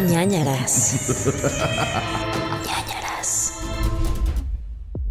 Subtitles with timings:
[0.00, 0.94] ñañaras.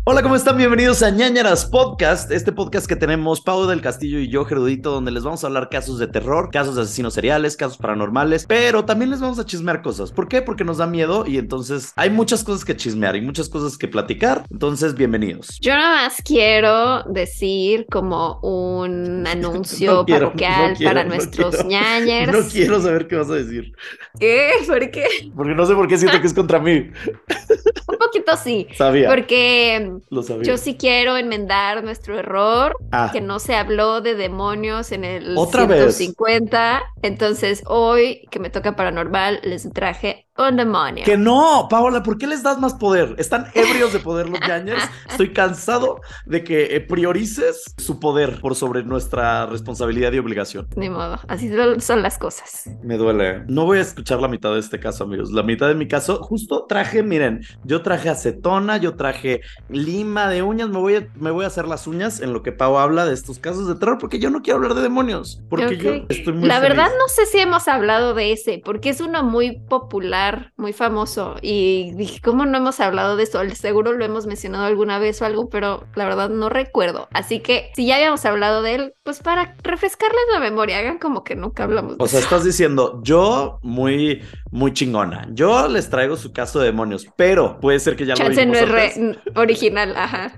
[0.07, 0.55] Hola, ¿cómo están?
[0.55, 5.09] Bienvenidos a ñañaras Podcast, este podcast que tenemos Pau del Castillo y yo, Gerudito, donde
[5.09, 9.09] les vamos a hablar casos de terror, casos de asesinos seriales, casos paranormales, pero también
[9.09, 10.11] les vamos a chismear cosas.
[10.11, 10.43] ¿Por qué?
[10.43, 13.87] Porque nos da miedo y entonces hay muchas cosas que chismear y muchas cosas que
[13.87, 14.45] platicar.
[14.51, 15.57] Entonces, bienvenidos.
[15.59, 21.15] Yo nada más quiero decir como un anuncio No quiero, parroquial no quiero, para no
[21.15, 21.69] nuestros quiero.
[21.69, 22.31] ñañers.
[22.31, 23.73] No quiero saber qué vas a decir,
[24.19, 24.51] ¿Qué?
[24.67, 25.31] ¿Por qué?
[25.35, 26.91] porque no sé por qué siento que es contra mí.
[27.87, 28.67] Un poquito sí.
[28.75, 30.43] Sabía, Porque lo sabía.
[30.43, 33.09] yo sí quiero enmendar nuestro error, Ah.
[33.11, 35.95] que no se habló de demonios en el ¿Otra vez?
[35.95, 36.83] 150.
[37.01, 41.05] Entonces hoy, que me toca paranormal, les traje un demonio.
[41.05, 43.15] Que no, Paola, ¿por qué les das más poder?
[43.17, 44.83] Están ebrios de poder los ñañers.
[45.09, 50.67] Estoy cansado de que eh, priorices su poder por sobre nuestra responsabilidad y obligación.
[50.75, 51.49] Ni modo, así
[51.79, 52.69] son- las cosas.
[52.83, 53.43] Me duele.
[53.47, 55.31] No voy a escuchar la mitad de este caso, amigos.
[55.31, 60.41] La mitad de mi caso, justo traje, miren, yo traje acetona, yo traje lima de
[60.41, 63.05] uñas, me voy a, me voy a hacer las uñas en lo que Pau habla
[63.05, 66.33] de estos casos de terror, porque yo no quiero hablar de demonios, porque yo estoy
[66.33, 66.69] muy La feliz.
[66.75, 70.24] verdad no sé si hemos hablado de ese, porque es uno muy popular,
[70.57, 71.35] muy famoso.
[71.41, 73.39] Y dije, ¿cómo no hemos hablado de eso?
[73.55, 77.07] Seguro lo hemos mencionado alguna vez o algo, pero la verdad no recuerdo.
[77.13, 81.23] Así que si ya habíamos hablado de él, pues para refrescarles la memoria, hagan como
[81.23, 82.27] que nunca hablamos de O sea, eso.
[82.27, 85.27] estás diciendo, yo muy, muy chingona.
[85.31, 88.53] Yo les traigo su caso de demonios, pero puede ser que ya lo Chance no
[88.53, 89.17] vimos es re- antes.
[89.35, 90.31] original, ajá.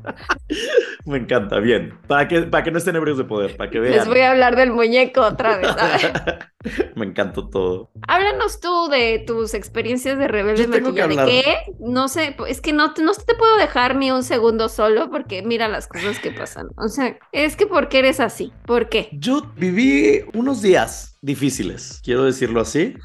[1.06, 1.98] Me encanta, bien.
[2.08, 4.08] Para que, para que no estén ebrios de poder, para que Les vean.
[4.10, 5.70] voy a hablar del muñeco otra vez.
[6.95, 7.91] Me encantó todo.
[8.08, 11.09] Háblanos tú de tus experiencias de rebelde hablar.
[11.09, 11.44] ¿De qué?
[11.80, 15.67] No sé, es que no, no te puedo dejar ni un segundo solo porque mira
[15.67, 16.67] las cosas que pasan.
[16.78, 18.52] O sea, es que ¿por qué eres así?
[18.66, 19.09] ¿Por qué?
[19.13, 22.96] Yo viví unos días difíciles, quiero decirlo así.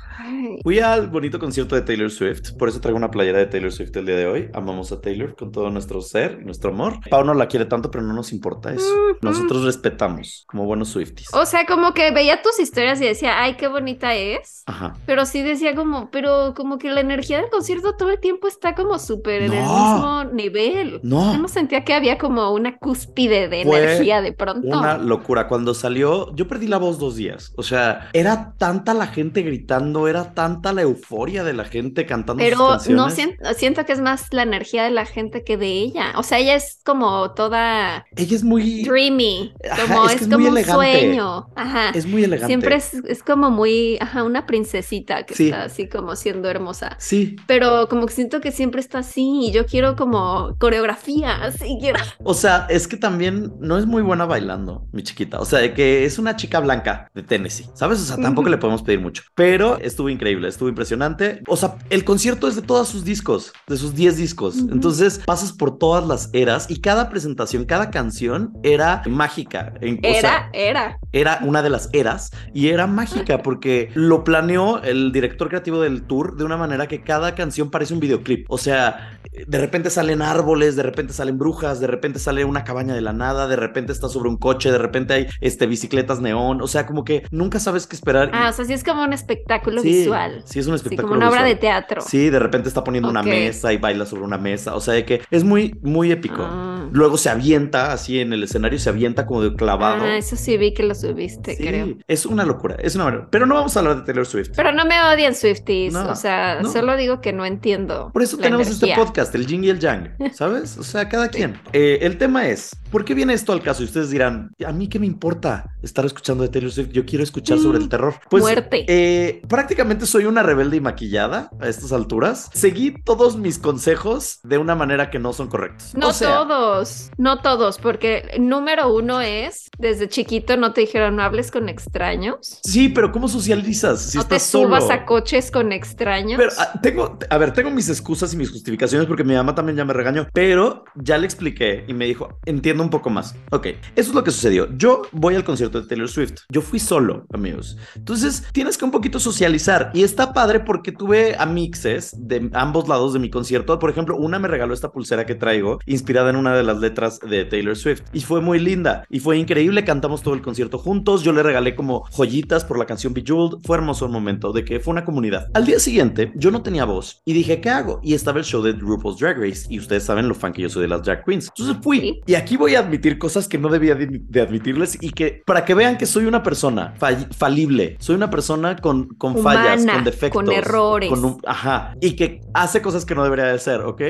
[0.63, 3.97] Fui al bonito concierto de Taylor Swift, por eso traigo una playera de Taylor Swift
[3.97, 4.51] el día de hoy.
[4.55, 6.99] Amamos a Taylor con todo nuestro ser nuestro amor.
[7.11, 8.95] Pau no la quiere tanto, pero no nos importa eso.
[9.23, 11.33] Nosotros respetamos como buenos Swifties.
[11.33, 14.63] O sea, como que veía tus historias y decía, ay, qué bonita es.
[14.67, 14.95] Ajá.
[15.07, 18.75] Pero sí decía como, pero como que la energía del concierto todo el tiempo está
[18.75, 21.01] como súper en el mismo nivel.
[21.03, 21.33] No.
[21.33, 24.79] Yo no sentía que había como una cúspide de Fue energía de pronto.
[24.79, 25.49] Una locura.
[25.49, 27.53] Cuando salió, yo perdí la voz dos días.
[27.57, 32.45] O sea, era tanta la gente gritando, era tanta la euforia de la gente cantando
[32.45, 33.15] sus Pero no canciones.
[33.15, 36.13] siento, siento que es más la energía de la gente que de ella.
[36.17, 40.25] O sea, ella es como toda Ella es muy, dreamy, Ajá, como es es, que
[40.25, 40.73] es muy como un elegante.
[40.73, 41.51] sueño.
[41.57, 41.91] Ajá.
[41.95, 42.47] es muy elegante.
[42.47, 45.45] Siempre es, es como muy, ajá, una princesita que Sí.
[45.45, 46.97] está así como siendo hermosa.
[46.99, 51.77] Sí, Pero como que siento que siempre está así y yo quiero como coreografía, así
[51.81, 51.99] quiero.
[52.25, 55.41] O sea, es que también no es muy buena bailando, mi chiquita.
[55.41, 57.92] O sea, de que es una chica blanca de Tennessee, ¿sabes?
[58.01, 59.23] O sea, tampoco le podemos pedir mucho.
[59.35, 61.43] Pero estuvo increíble, estuvo impresionante.
[61.49, 64.57] O sea, el concierto es de todos sus discos, de sus 10 discos.
[64.59, 69.75] Entonces pasas por todas las eras y cada presentación, cada canción era mágica.
[69.81, 70.99] En- o sea, Era, era.
[71.13, 76.03] era una de las eras y era mágica porque lo planeó el director creativo del
[76.05, 78.47] tour de una manera que cada canción parece un videoclip.
[78.49, 82.95] O sea, de repente salen árboles, de repente salen brujas, de repente sale una cabaña
[82.95, 86.61] de la nada, de repente está sobre un coche, de repente hay este, bicicletas neón.
[86.63, 88.31] O sea, como que nunca sabes qué esperar.
[88.33, 90.43] Ah, o sea, sí es como un espectáculo sí, visual.
[90.47, 91.09] Sí, es un Sí, espectáculo.
[91.09, 92.01] como una obra de teatro.
[92.03, 94.75] Sí, de repente está poniendo una mesa y baila sobre una mesa.
[94.75, 96.43] O sea, de que es muy, muy épico.
[96.43, 96.89] Ah.
[96.93, 100.05] Luego se avienta así en el escenario, se avienta como de clavado.
[100.05, 101.97] Ah, eso sí vi que lo subiste, Sí, creo.
[102.07, 103.29] es una locura, es una locura.
[103.31, 104.51] Pero no vamos a hablar de Taylor Swift.
[104.55, 106.71] Pero no me odian Swifties, No, o sea, no.
[106.71, 108.11] solo digo que no entiendo.
[108.13, 110.77] Por eso tenemos este podcast, el Jing y el Yang, ¿sabes?
[110.79, 111.59] O sea, cada quien.
[111.73, 113.83] Eh, el tema es, ¿por qué viene esto al caso?
[113.83, 116.91] Y ustedes dirán, ¿a mí qué me importa estar escuchando de Taylor Swift?
[116.91, 118.15] Yo quiero escuchar sobre el Mm, terror.
[118.31, 118.85] Pues, muerte.
[118.89, 122.51] eh, prácticamente soy una rebelde y maquillada a estas alturas.
[122.55, 125.95] Seguí todos mis consejos de una manera que no son correctos.
[125.95, 131.17] No O sea, todos, no todos, porque número uno es, desde chiquito no te dijeron
[131.17, 134.69] no hables con extraños, Sí, pero ¿cómo socializas si no te solo?
[134.69, 136.39] subas a coches con extraños.
[136.39, 139.77] Pero ah, tengo, a ver, tengo mis excusas y mis justificaciones porque mi mamá también
[139.77, 143.35] ya me regañó, pero ya le expliqué y me dijo, entiendo un poco más.
[143.51, 143.67] Ok,
[143.97, 144.69] eso es lo que sucedió.
[144.77, 146.35] Yo voy al concierto de Taylor Swift.
[146.49, 147.62] Yo fui solo, amigos.
[147.97, 152.89] Entonces, tienes que un poquito socializar y está padre porque tuve a mixes de ambos
[152.89, 153.79] lados de mi concierto.
[153.79, 157.21] Por ejemplo, una me regaló esta pulsera que traigo, inspirada en una de las letras
[157.21, 158.03] de Taylor Swift.
[158.13, 159.85] Y fue muy linda y fue increíble.
[159.85, 161.23] Cantamos todo el concierto juntos.
[161.23, 163.59] Yo le regalé como joyitas por la canción Bejeweled.
[163.65, 165.49] Fue hermoso el momento de que fue una comunidad.
[165.55, 168.01] Al día siguiente, yo no tenía voz y dije, ¿qué hago?
[168.03, 170.69] Y estaba el show de RuPaul's Drag Race y ustedes saben lo fan que yo
[170.69, 171.49] soy de las drag queens.
[171.57, 175.11] Entonces fui y aquí voy a admitir cosas que no debía de, de admitirles y
[175.11, 179.39] que para que vean que soy una persona fall- falible, soy una persona con, con
[179.39, 181.11] fallas, con defectos, con errores.
[181.11, 184.01] con un- ajá, y que hace cosas que no debería de ser, ¿ok?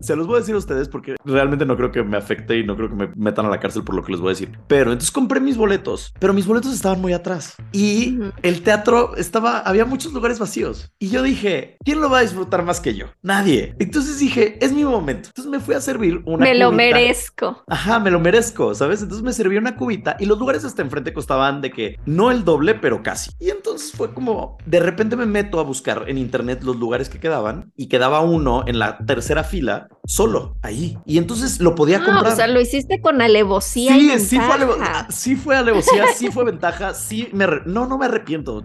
[0.00, 2.64] Se los voy a decir a ustedes porque realmente no creo que me afecte y
[2.64, 4.52] no creo que me metan a la cárcel por lo que les voy a decir.
[4.68, 8.32] Pero entonces compré mis boletos, pero mis boletos estaban muy atrás y Ujú.
[8.42, 10.90] el teatro estaba, había muchos lugares vacíos.
[10.98, 13.06] Y yo dije, ¿quién lo va a disfrutar más que yo?
[13.22, 13.74] Nadie.
[13.78, 15.28] Entonces dije, es mi momento.
[15.30, 16.76] Entonces me fui a servir una Me lo cubita.
[16.76, 17.62] merezco.
[17.68, 19.02] Ajá, me lo merezco, ¿sabes?
[19.02, 22.44] Entonces me serví una cubita y los lugares hasta enfrente costaban de que no el
[22.44, 23.30] doble, pero casi.
[23.38, 27.20] Y entonces fue como, de repente me meto a buscar en internet los lugares que
[27.20, 30.98] quedaban y quedaba uno en la tercera fila solo ahí.
[31.06, 32.32] Y entonces lo podía Ah, comprar.
[32.32, 35.00] o sea, lo hiciste con alevosía Sí, y sí fue, alevo- ventaja.
[35.00, 37.46] ah, sí fue alevosía, sí fue ventaja, sí me...
[37.66, 38.64] No, no me arrepiento.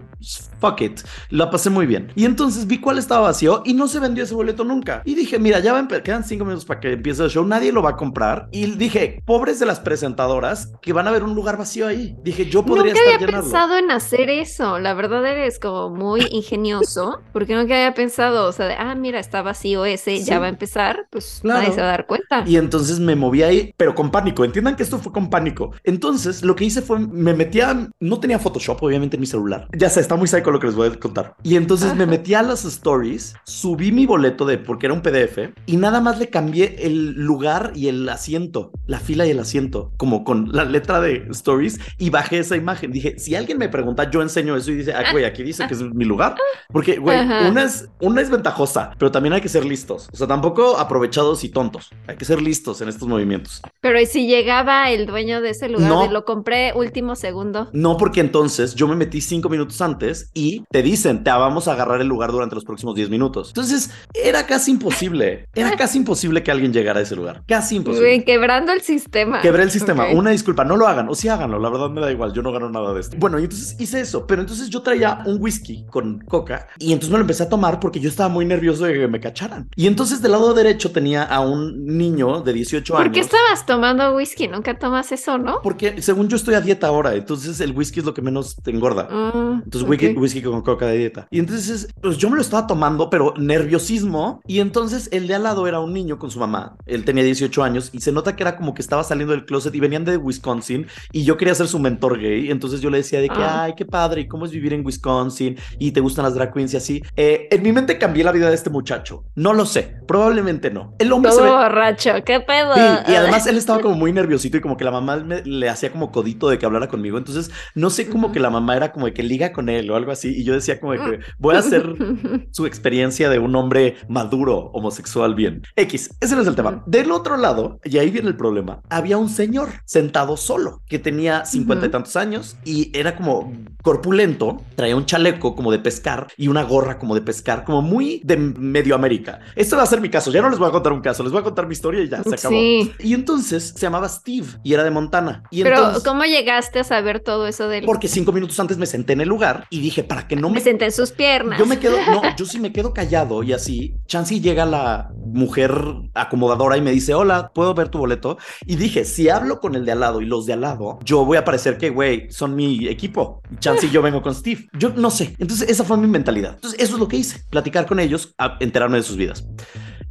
[0.60, 1.02] Fuck it.
[1.30, 2.12] La pasé muy bien.
[2.16, 5.02] Y entonces vi cuál estaba vacío y no se vendió ese boleto nunca.
[5.06, 7.82] Y dije, mira, ya va quedan cinco minutos para que empiece el show, nadie lo
[7.84, 8.48] va a comprar.
[8.52, 12.16] Y dije, pobres de las presentadoras que van a ver un lugar vacío ahí.
[12.24, 13.50] Dije, yo podría Nunca estar había llenarlo.
[13.50, 14.80] pensado en hacer eso.
[14.80, 17.22] La verdad eres como muy ingenioso.
[17.32, 20.26] Porque nunca había pensado, o sea, de, ah, mira, está vacío ese, Sí.
[20.26, 21.08] ya va a empezar.
[21.10, 21.60] Pues Claro.
[21.62, 22.44] nadie se va a dar cuenta.
[22.46, 24.44] Y entonces me moví ahí, pero con pánico.
[24.46, 25.72] Entiendan que esto fue con pánico.
[25.84, 29.68] Entonces lo que hice fue, me metía, no tenía Photoshop, obviamente, en mi celular.
[29.78, 31.36] Ya sé, está muy psycho lo que les voy a contar.
[31.44, 32.12] Y entonces me Ajá.
[32.12, 36.20] metí a las stories, subí mi boleto de, porque era un PDF, y nada más
[36.20, 40.66] le cambié el lugar y el asiento, la fila y el asiento, como con la
[40.66, 42.92] letra de stories, y bajé esa imagen.
[42.92, 45.74] Dije, si alguien me pregunta, yo enseño eso y dice, ah, güey, aquí dice que
[45.74, 46.36] es mi lugar.
[46.72, 47.50] Porque, güey, Ajá.
[47.50, 50.10] una es, una es ventajosa, pero también hay que ser listos.
[50.12, 51.90] O sea, tampoco aprovechados y tontos.
[52.08, 53.62] Hay que ser listos en estos movimientos.
[53.82, 56.04] Pero ¿y si llegaba el dueño de ese lugar No.
[56.04, 57.70] de lo compré último segundo?
[57.74, 61.74] No porque entonces yo me metí cinco minutos antes y te dicen, te vamos a
[61.74, 63.50] agarrar el lugar durante los próximos 10 minutos.
[63.50, 65.48] Entonces, era casi imposible.
[65.54, 67.44] Era casi imposible que alguien llegara a ese lugar.
[67.48, 68.08] Casi imposible.
[68.08, 69.42] Güey, quebrando el sistema.
[69.42, 70.08] Quebré el sistema.
[70.14, 71.10] Una disculpa, no lo hagan.
[71.10, 72.34] O sí háganlo, la verdad me da igual.
[72.34, 73.18] Yo no gano nada de esto.
[73.18, 74.26] Bueno, y entonces hice eso.
[74.28, 77.80] Pero entonces yo traía un whisky con coca y entonces me lo empecé a tomar
[77.80, 79.70] porque yo estaba muy nervioso de que me cacharan.
[79.76, 83.06] Y entonces del lado derecho tenía a un niño de 18 años.
[83.06, 84.48] ¿Por qué estabas tomando whisky?
[84.48, 85.60] Nunca tomas eso, ¿no?
[85.62, 88.72] Porque según yo estoy a dieta ahora, entonces el whisky es lo que menos te
[88.72, 89.04] engorda.
[89.10, 89.90] Mm, Entonces, ok.
[89.90, 91.28] whisky, whisky con coca de dieta.
[91.32, 94.42] Y entonces, pues yo me lo estaba tomando, pero nerviosismo.
[94.48, 96.76] Y entonces el de al lado era un niño con su mamá.
[96.86, 99.74] Él tenía 18 años y se nota que era como que estaba saliendo del closet
[99.76, 100.88] y venían de Wisconsin.
[101.12, 102.50] Y yo quería ser su mentor gay.
[102.52, 103.64] Entonces yo le decía de que, Ah.
[103.64, 105.58] ay, qué padre, ¿y cómo es vivir en Wisconsin?
[105.80, 107.04] Y te gustan las drag queens y así.
[107.16, 109.24] Eh, en mi mente cambié la vida de este muchacho.
[109.36, 110.96] No lo sé, probablemente no.
[111.00, 111.50] El hombre se ve.
[111.50, 112.74] borracho, ¿qué pedo?
[112.76, 115.70] Sí, y además él estaba como muy nerviosito y como que la mamá me- le
[115.70, 117.18] hacía como codito de que hablara conmigo.
[117.18, 118.34] Entonces, no sé, como Ujú.
[118.34, 120.30] que la mamá era como de que liga con él o algo así.
[120.36, 121.84] Y yo decía como de que voy a hacer
[122.52, 125.64] su experiencia de un hombre maduro, homosexual bien.
[125.76, 126.84] X, ese no es el tema.
[126.86, 131.46] Del otro lado, y ahí viene el problema, había un señor sentado solo que tenía
[131.46, 131.92] cincuenta y Ujú.
[131.94, 136.98] tantos años y era como corpulento, traía un chaleco como de pescar y una gorra
[136.98, 139.40] como de pescar, como muy de medio América.
[139.56, 141.32] Este va a ser mi caso, ya no les voy a contar un caso, les
[141.32, 142.56] voy a contar mi historia y ya se acabó.
[142.56, 142.92] Sí.
[143.00, 145.44] Y entonces se llamaba Steve y era de Montana.
[145.52, 147.86] Y Pero, entonces, ¿cómo llegaste a saber todo eso de él?
[147.86, 150.56] porque cinco minutos antes me senté en el lugar y dije, para que no me
[150.56, 151.60] me senté en sus piernas.
[151.60, 153.96] yo me quedo, no, yo sí me quedo callado y así.
[154.08, 155.74] Chansey llega la mujer
[156.14, 158.38] acomodadora y me dice, hola, ¿puedo ver tu boleto?
[158.66, 161.26] Y dije, si hablo con el de al lado y los de al lado, yo
[161.26, 163.42] voy a parecer que, güey, son mi equipo.
[163.60, 164.68] Chansey y yo vengo con Steve.
[164.74, 165.36] Yo no sé.
[165.40, 166.56] Entonces, esa fue mi mentalidad.
[166.56, 167.44] Entonces, eso es lo que hice.
[167.50, 169.46] Platicar con ellos, enterarme de sus vidas.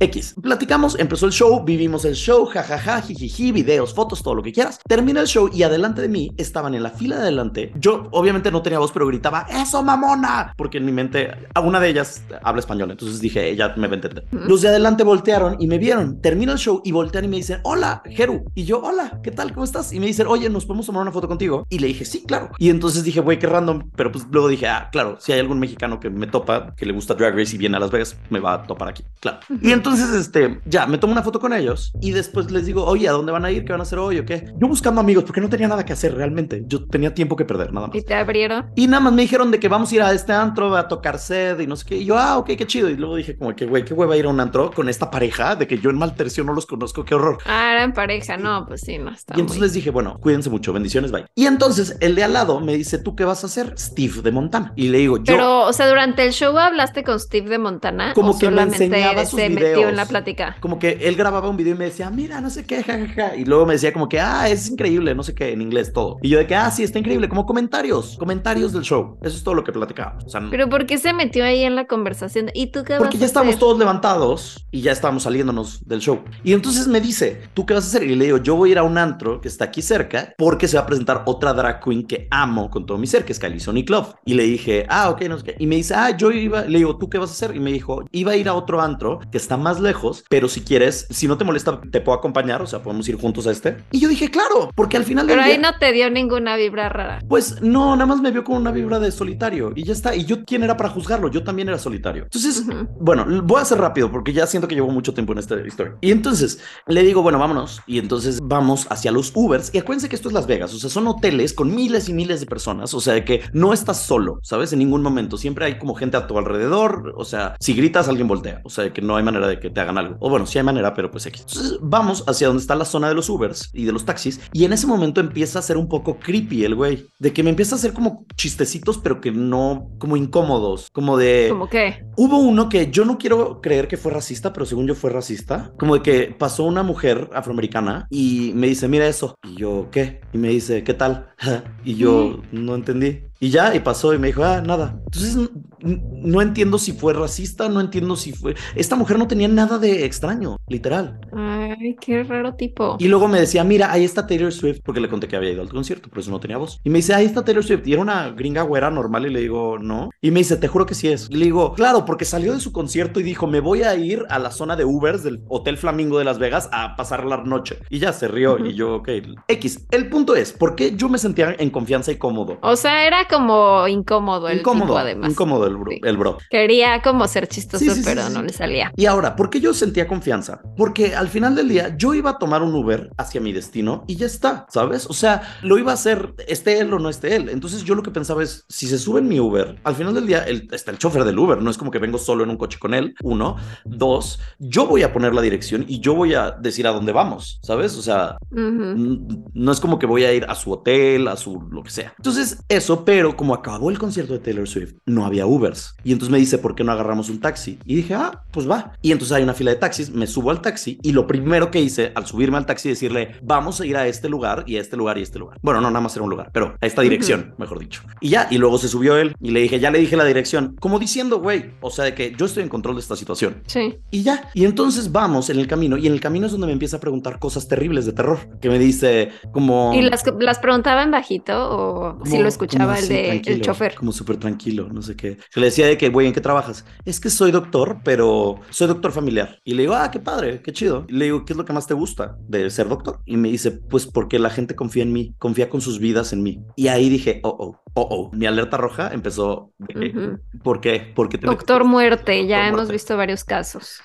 [0.02, 0.34] X.
[0.42, 4.80] Platicamos, empezó el show, vivimos el show, jajaja, jijiji, videos, fotos, todo lo que quieras.
[4.86, 7.72] Termina el show y adelante de mí estaban en la fila de adelante.
[7.76, 10.54] Yo obviamente no tenía voz, pero gritaba, ¡Eso, mamona!
[10.56, 13.92] Porque en mi mente, a una de ellas habla español, entonces dije, ella me va
[13.92, 14.26] a entender.
[14.32, 16.20] Los de adelante voltearon y me vieron.
[16.20, 18.44] Termina el show y voltean y me dicen, hola, Jeru.
[18.54, 19.52] Y yo, hola, ¿qué tal?
[19.52, 19.92] ¿Cómo estás?
[19.92, 21.66] Y me dicen, oye, ¿nos podemos tomar una foto contigo?
[21.68, 22.50] Y le dije, sí, claro.
[22.58, 23.90] Y entonces dije, güey, qué random.
[23.94, 26.92] Pero pues luego dije, ah, claro, si hay algún mexicano que me topa, que le
[26.92, 29.38] gusta Drag Race y viene a Las Vegas, me va a topar aquí, claro.
[29.60, 33.08] Y entonces, este, ya, me tomo una foto con ellos y después les digo, oye,
[33.08, 33.64] ¿a dónde van a ir?
[33.64, 34.52] ¿Qué van a hacer hoy o qué?
[34.58, 36.62] Yo buscando amigos porque no tenía nada que hacer realmente.
[36.66, 37.96] Yo tenía tiempo que perder, nada más.
[37.96, 38.66] Y te abrieron.
[38.74, 41.18] Y nada más me dijeron de que vamos a ir a este antro a tocar
[41.18, 41.96] sed y no sé qué.
[41.96, 42.88] Y yo, ah, ok, qué chido.
[42.88, 45.56] Y luego dije como que, güey, qué hueva ir a un antro con esta pareja
[45.56, 47.38] de que yo en mal tercio no los conozco, qué horror.
[47.46, 48.36] Ah, eran pareja.
[48.36, 51.26] No, pues sí, no está Y entonces muy- les dije, bueno, cuídense mucho, bendiciones, bye.
[51.34, 53.74] Y entonces el de al lado me dice, ¿tú qué vas a hacer?
[53.78, 54.72] Steve de Montana.
[54.76, 55.24] Y le digo, yo...
[55.24, 58.12] Pero, o sea, durante el show hablaste con Steve de Montana.
[58.14, 59.81] Como ¿O que me enseñaba sus videos.
[59.88, 60.56] En la plática?
[60.60, 63.36] Como que él grababa un video y me decía, mira, no sé qué, jajaja.
[63.36, 66.18] Y luego me decía como que, ah, es increíble, no sé qué, en inglés todo.
[66.22, 69.18] Y yo de que, ah, sí, está increíble, como comentarios, comentarios del show.
[69.22, 70.24] Eso es todo lo que platicábamos.
[70.24, 72.50] O sea, Pero ¿por qué se metió ahí en la conversación?
[72.54, 76.00] ¿Y tú qué porque vas ya a estábamos todos levantados y ya estábamos saliéndonos del
[76.00, 76.22] show.
[76.44, 78.04] Y entonces me dice, ¿tú qué vas a hacer?
[78.04, 80.68] Y le digo, yo voy a ir a un antro que está aquí cerca porque
[80.68, 83.38] se va a presentar otra drag queen que amo con todo mi ser, que es
[83.38, 84.14] Kylie Sonic Love.
[84.24, 85.56] Y le dije, ah, ok, no sé qué.
[85.58, 87.56] Y me dice, ah, yo iba, le digo, ¿tú qué vas a hacer?
[87.56, 90.60] Y me dijo, iba a ir a otro antro que está más lejos, pero si
[90.60, 93.78] quieres, si no te molesta, te puedo acompañar, o sea, podemos ir juntos a este.
[93.90, 96.56] Y yo dije, claro, porque al final del Pero ahí día- no te dio ninguna
[96.56, 97.20] vibra rara.
[97.28, 100.14] pues no, nada más me vio con una vibra de solitario y ya está.
[100.14, 101.28] Y yo, ¿quién era para juzgarlo?
[101.30, 102.24] Yo también era solitario.
[102.24, 102.88] Entonces, Ujú.
[103.00, 105.94] bueno, voy a hacer rápido porque ya siento que llevo mucho tiempo en esta historia.
[106.00, 107.80] Y entonces le digo, bueno, vámonos.
[107.86, 109.70] Y entonces vamos hacia los Ubers.
[109.74, 112.40] Y acuérdense que esto es Las Vegas, o sea, son hoteles con miles y miles
[112.40, 112.94] de personas.
[112.94, 114.72] O sea, de que no estás solo, ¿sabes?
[114.72, 115.36] En ningún momento.
[115.36, 117.12] Siempre hay como gente a tu alrededor.
[117.16, 118.60] O sea, si gritas, alguien voltea.
[118.64, 120.16] O sea, de que no hay manera de que te hagan algo.
[120.20, 121.40] O bueno, sí hay manera, pero pues aquí.
[121.40, 124.40] Entonces vamos hacia donde está la zona de los Ubers y de los taxis.
[124.52, 127.06] Y en ese momento empieza a ser un poco creepy el güey.
[127.18, 130.88] De que me empieza a hacer como chistecitos, pero que no, como incómodos.
[130.92, 131.46] Como de.
[131.50, 132.04] ¿Cómo qué?
[132.16, 135.72] Hubo uno que yo no quiero creer que fue racista, pero según yo fue racista.
[135.78, 139.34] Como de que pasó una mujer afroamericana y me dice, mira eso.
[139.42, 140.20] Y yo, ¿qué?
[140.32, 141.28] Y me dice, ¿qué tal?
[141.84, 143.22] Y yo no entendí.
[143.42, 145.00] Y ya, y pasó y me dijo, ah, nada.
[145.06, 145.36] Entonces,
[145.80, 148.54] no entiendo si fue racista, no entiendo si fue...
[148.76, 151.18] Esta mujer no tenía nada de extraño, literal.
[151.36, 152.94] Ay, qué raro tipo.
[153.00, 155.60] Y luego me decía, mira, ahí está Taylor Swift, porque le conté que había ido
[155.60, 156.80] al concierto, por eso no tenía voz.
[156.84, 157.84] Y me dice, ahí está Taylor Swift.
[157.84, 160.10] Y era una gringa güera normal y le digo, no.
[160.20, 161.28] Y me dice, te juro que sí es.
[161.28, 164.24] Y le digo, claro, porque salió de su concierto y dijo, me voy a ir
[164.28, 167.80] a la zona de Ubers del Hotel Flamingo de Las Vegas a pasar la noche.
[167.90, 168.66] Y ya se rió Ujú.
[168.66, 169.08] y yo, ok.
[169.48, 172.58] X, el punto es, ¿por qué yo me sentía en confianza y cómodo?
[172.62, 175.30] O sea, era como incómodo el incómodo, tipo además.
[175.30, 176.00] incómodo el bro, Sí.
[176.04, 176.38] el bro.
[176.50, 178.92] Quería como ser chistoso, Sí, sí, sí, pero no le salía.
[178.96, 180.60] Y ahora, ¿por qué yo sentía confianza?
[180.76, 184.16] Porque al final del día yo iba a tomar un Uber hacia mi destino y
[184.16, 185.06] ya está, ¿sabes?
[185.08, 187.48] O sea, lo iba a hacer, esté él o no esté él.
[187.48, 190.26] Entonces yo lo que pensaba es, si se sube en mi Uber, al final del
[190.26, 192.56] día el- está el chofer del Uber, no es como que vengo solo en un
[192.56, 193.56] coche con él, uno.
[193.84, 197.58] Dos, yo voy a poner la dirección y yo voy a decir a dónde vamos,
[197.62, 197.96] ¿sabes?
[197.96, 201.82] O sea, no es como que voy a ir a su hotel, a su lo
[201.82, 202.12] que sea.
[202.16, 205.94] Entonces, eso, pero como acabó el concierto de Taylor Swift, no había Ubers.
[206.04, 207.78] Y entonces me dice, ¿por qué no agarramos un taxi?
[207.84, 208.92] Y dije, ah, pues va.
[209.02, 211.80] Y entonces hay una fila de taxis, me subo al taxi y lo primero que
[211.80, 214.96] hice al subirme al taxi decirle, vamos a ir a este lugar y a este
[214.96, 215.58] lugar y a este lugar.
[215.62, 218.02] Bueno, no, nada más era un lugar, pero a esta dirección, mejor dicho.
[218.20, 220.76] Y ya, y luego se subió él y le dije, ya le dije la dirección,
[220.80, 223.62] como diciendo, güey, o sea, de que yo estoy en control de esta situación.
[223.66, 223.98] Sí.
[224.10, 224.50] Y ya.
[224.54, 225.96] Y entonces vamos en el camino.
[225.96, 228.38] Y en el camino es donde me empieza a preguntar cosas terribles de terror.
[228.60, 229.92] Que me dice como...
[229.94, 233.60] ¿Y las, las preguntaba en bajito o si como- lo escuchaba el así, de el
[233.60, 233.94] chofer?
[233.94, 235.36] Como súper tranquilo, no sé qué.
[235.54, 236.84] Yo le decía de que, güey, ¿en qué trabajas?
[237.04, 239.58] Es que soy doctor, pero soy doctor familiar.
[239.64, 241.04] Y le digo, ah, qué padre, qué chido.
[241.08, 243.20] Y le digo, ¿qué es lo que más te gusta de ser doctor?
[243.26, 246.42] Y me dice, pues porque la gente confía en mí, confía con sus vidas en
[246.42, 246.60] mí.
[246.76, 248.30] Y ahí dije, oh, oh, oh, oh.
[248.36, 249.72] Mi alerta roja empezó.
[249.78, 250.38] de que, Ujú.
[250.62, 251.00] ¿Por qué?
[251.14, 252.92] ¿Por qué te metes Doctor muerte, ya Doctor hemos muerte.
[252.92, 254.00] visto varios casos.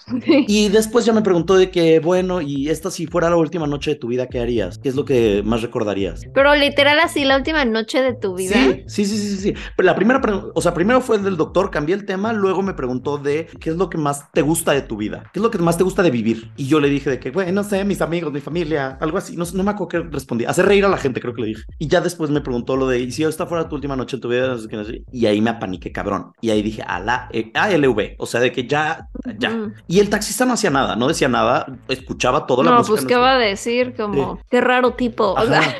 [0.47, 3.91] Y después ya me preguntó de que, bueno, y esta si fuera la última noche
[3.91, 4.77] de tu vida, ¿qué harías?
[4.77, 6.27] ¿Qué es lo que más recordarías?
[6.33, 8.55] Pero literal así, la última noche de tu vida.
[8.63, 9.53] Sí, sí, sí, sí, sí.
[9.75, 12.61] Pero la primera, pregunta, o sea, primero fue el del doctor, cambié el tema, luego
[12.61, 15.43] me preguntó de qué es lo que más te gusta de tu vida, qué es
[15.43, 16.51] lo que más te gusta de vivir.
[16.57, 19.35] Y yo le dije de que, güey, no sé, mis amigos, mi familia, algo así.
[19.37, 20.45] No, no me acuerdo qué respondí.
[20.45, 21.63] Hacer reír a la gente, creo que le dije.
[21.79, 24.21] Y ya después me preguntó lo de, ¿y si esta fuera tu última noche de
[24.21, 24.47] tu vida?
[24.47, 24.83] No qué, no.
[25.11, 26.31] Y ahí me apaniqué, cabrón.
[26.41, 29.71] Y ahí dije, a la eh, ALV, o sea, de que ya, ya.
[29.87, 32.91] Y el taxista no hacía nada, no decía nada, escuchaba toda la No, música.
[32.93, 35.33] pues en qué nuestro- va a decir, como, qué raro tipo.
[35.33, 35.75] O sea, Ajá.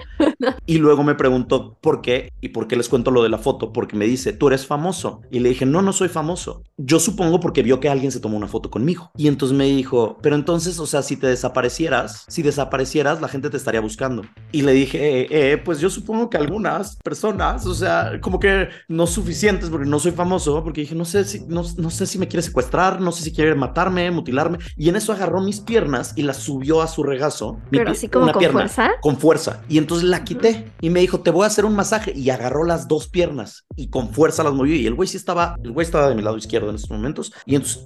[0.66, 3.72] Y luego me preguntó por qué y por qué les cuento lo de la foto,
[3.74, 5.22] porque me dice, tú eres famoso.
[5.32, 6.64] Y le dije, no, no soy famoso.
[6.78, 9.12] Yo supongo porque vio que alguien se tomó una foto conmigo.
[9.18, 13.50] Y entonces me dijo, pero entonces, o sea, si te desaparecieras, si desaparecieras, la gente
[13.50, 14.24] te estaría buscando.
[14.52, 18.70] Y le dije, eh, eh, pues yo supongo que algunas personas, o sea, como que
[18.88, 22.18] no suficientes porque no soy famoso, porque dije, no sé si, no, no sé si
[22.20, 24.60] me quiere secuestrar, no sé si quiere matarme, mutilarme.
[24.76, 27.60] Y en eso agarró mis piernas y las subió a su regazo.
[27.72, 28.92] Pero así como una con pierna fuerza.
[29.02, 29.62] con fuerza.
[29.70, 32.14] Y entonces la quité y me dijo, te voy a hacer un masaje.
[32.16, 34.76] Y agarró dos piernas y con fuerza las movió.
[34.76, 37.34] Y el güey sí estaba, el güey estaba de mi lado izquierdo en estos momentos.
[37.46, 37.86] Y entonces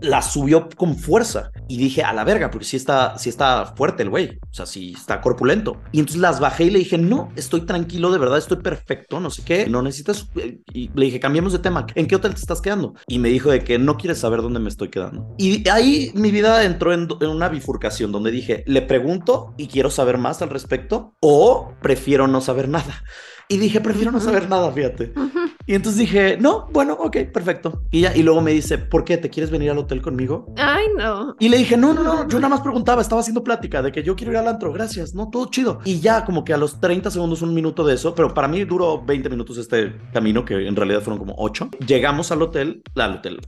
[0.00, 1.50] la subió con fuerza.
[1.68, 4.38] Y dije, a la verga, porque sí está, sí está fuerte el güey.
[4.50, 5.80] O sea, sí está corpulento.
[5.92, 9.30] Y entonces las bajé y le dije, no, estoy tranquilo, de verdad, estoy perfecto, no
[9.30, 9.66] sé qué.
[9.66, 10.28] No necesitas.
[10.72, 11.86] Y le dije, cambiemos de tema.
[11.94, 12.94] ¿En qué hotel te estás quedando?
[13.06, 15.34] Y me dijo de que no quieres saber dónde me estoy quedando.
[15.38, 19.90] Y ahí mi vida entró en, en una bifurcación donde dije, le pregunto y quiero
[19.90, 23.02] saber más al respecto o prefiero no saber nada.
[23.50, 25.12] Y dije, prefiero no saber nada, fíjate.
[25.66, 27.82] Y entonces dije, no, bueno, ok, perfecto.
[27.90, 29.16] Y ya, y luego me dice, ¿por qué?
[29.16, 30.54] ¿Te quieres venir al hotel conmigo?
[30.56, 31.34] Ay, no.
[31.40, 34.04] Y le dije, no, no, no, yo nada más preguntaba, estaba haciendo plática de que
[34.04, 35.80] yo quiero ir al antro, gracias, no, todo chido.
[35.84, 38.64] Y ya como que a los 30 segundos, un minuto de eso, pero para mí
[38.64, 41.70] duró 20 minutos este camino, que en realidad fueron como 8.
[41.84, 43.40] Llegamos al hotel, al hotel.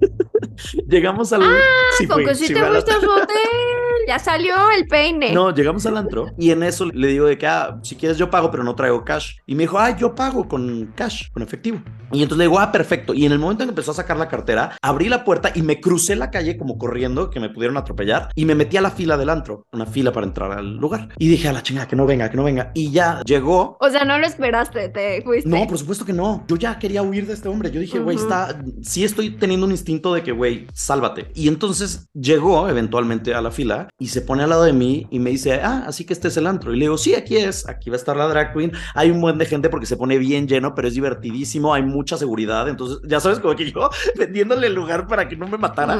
[0.86, 1.44] llegamos al...
[1.44, 1.58] Ah,
[1.96, 5.32] sí, porque si te gusta al hotel, ya salió el peine.
[5.32, 8.30] No, llegamos al antro y en eso le digo de que, ah, si quieres yo
[8.30, 9.36] pago, pero no traigo cash.
[9.46, 11.82] Y me dijo, ah, yo pago con cash, con efectivo.
[12.12, 13.14] Y entonces le digo, ah, perfecto.
[13.14, 15.62] Y en el momento en que empezó a sacar la cartera, abrí la puerta y
[15.62, 18.90] me crucé la calle como corriendo, que me pudieron atropellar, y me metí a la
[18.90, 21.08] fila del antro, una fila para entrar al lugar.
[21.18, 22.72] Y dije, a la chingada, que no venga, que no venga.
[22.74, 23.76] Y ya llegó.
[23.80, 25.48] O sea, no lo esperaste, te fuiste.
[25.48, 26.44] No, por supuesto que no.
[26.48, 27.70] Yo ya quería huir de este hombre.
[27.70, 31.30] Yo dije, güey, está, sí estoy teniendo un instinto de que, güey, sálvate.
[31.34, 35.18] Y entonces llegó eventualmente a la fila y se pone al lado de mí y
[35.18, 36.72] me dice, ah, así que este es el antro.
[36.72, 38.72] Y le digo, sí, aquí es, aquí va a estar la drag queen.
[38.94, 42.16] Hay un buen de gente porque se pone bien lleno, pero es divertidísimo, hay mucha
[42.16, 42.68] seguridad.
[42.68, 45.98] Entonces, ya sabes, como que yo vendiéndole el lugar para que no me matara.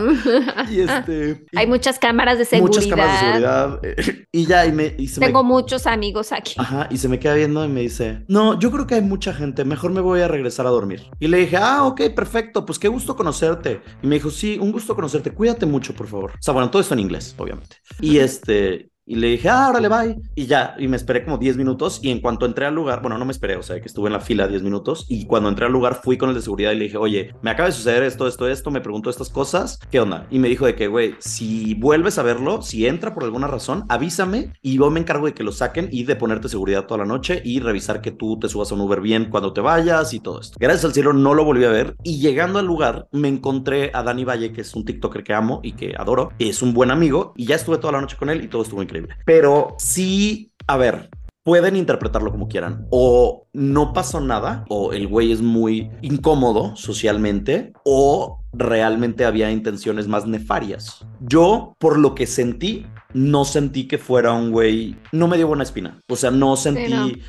[0.70, 1.44] y este...
[1.54, 2.74] hay muchas cámaras de seguridad.
[2.74, 3.80] Muchas cámaras de seguridad.
[3.82, 6.54] Eh, y ya, y, me, y se Tengo muchos amigos aquí.
[6.56, 9.32] Ajá, y se me queda viendo y me dice, no, yo creo que hay mucha
[9.34, 11.10] gente, mejor me voy a regresar a dormir.
[11.18, 13.82] Y le dije, ah, ok, perfecto, pues qué gusto conocerte.
[14.02, 16.32] Y me dijo, sí, un gusto conocerte, cuídate mucho, por favor.
[16.32, 17.76] O sea, bueno, todo esto en inglés, obviamente.
[17.98, 20.22] Y este, y le dije, ah, órale, bye.
[20.36, 21.98] Y ya, y me esperé como 10 minutos.
[22.00, 24.12] Y en cuanto entré al lugar, bueno, no me esperé, o sea, que estuve en
[24.12, 25.04] la fila 10 minutos.
[25.08, 27.50] Y cuando entré al lugar, fui con el de seguridad y le dije, oye, me
[27.50, 28.70] acaba de suceder esto, esto, esto.
[28.70, 29.80] Me preguntó estas cosas.
[29.90, 30.28] ¿Qué onda?
[30.30, 33.84] Y me dijo de que, güey, si vuelves a verlo, si entra por alguna razón,
[33.88, 37.04] avísame y yo me encargo de que lo saquen y de ponerte seguridad toda la
[37.04, 40.20] noche y revisar que tú te subas a un Uber bien cuando te vayas y
[40.20, 40.56] todo esto.
[40.60, 41.96] Gracias al cielo no lo volví a ver.
[42.04, 45.58] Y llegando al lugar, me encontré a Dani Valle, que es un TikToker que amo
[45.64, 46.30] y que adoro.
[46.38, 48.80] Es un buen amigo y ya estuve toda la noche con él y todo estuvo
[48.80, 48.99] increíble.
[49.24, 51.10] Pero sí, a ver,
[51.42, 52.86] pueden interpretarlo como quieran.
[52.90, 60.08] O no pasó nada, o el güey es muy incómodo socialmente, o realmente había intenciones
[60.08, 61.06] más nefarias.
[61.20, 65.62] Yo, por lo que sentí, no sentí que fuera un güey, no me dio buena
[65.62, 66.00] espina.
[66.08, 67.22] O sea, no sentí,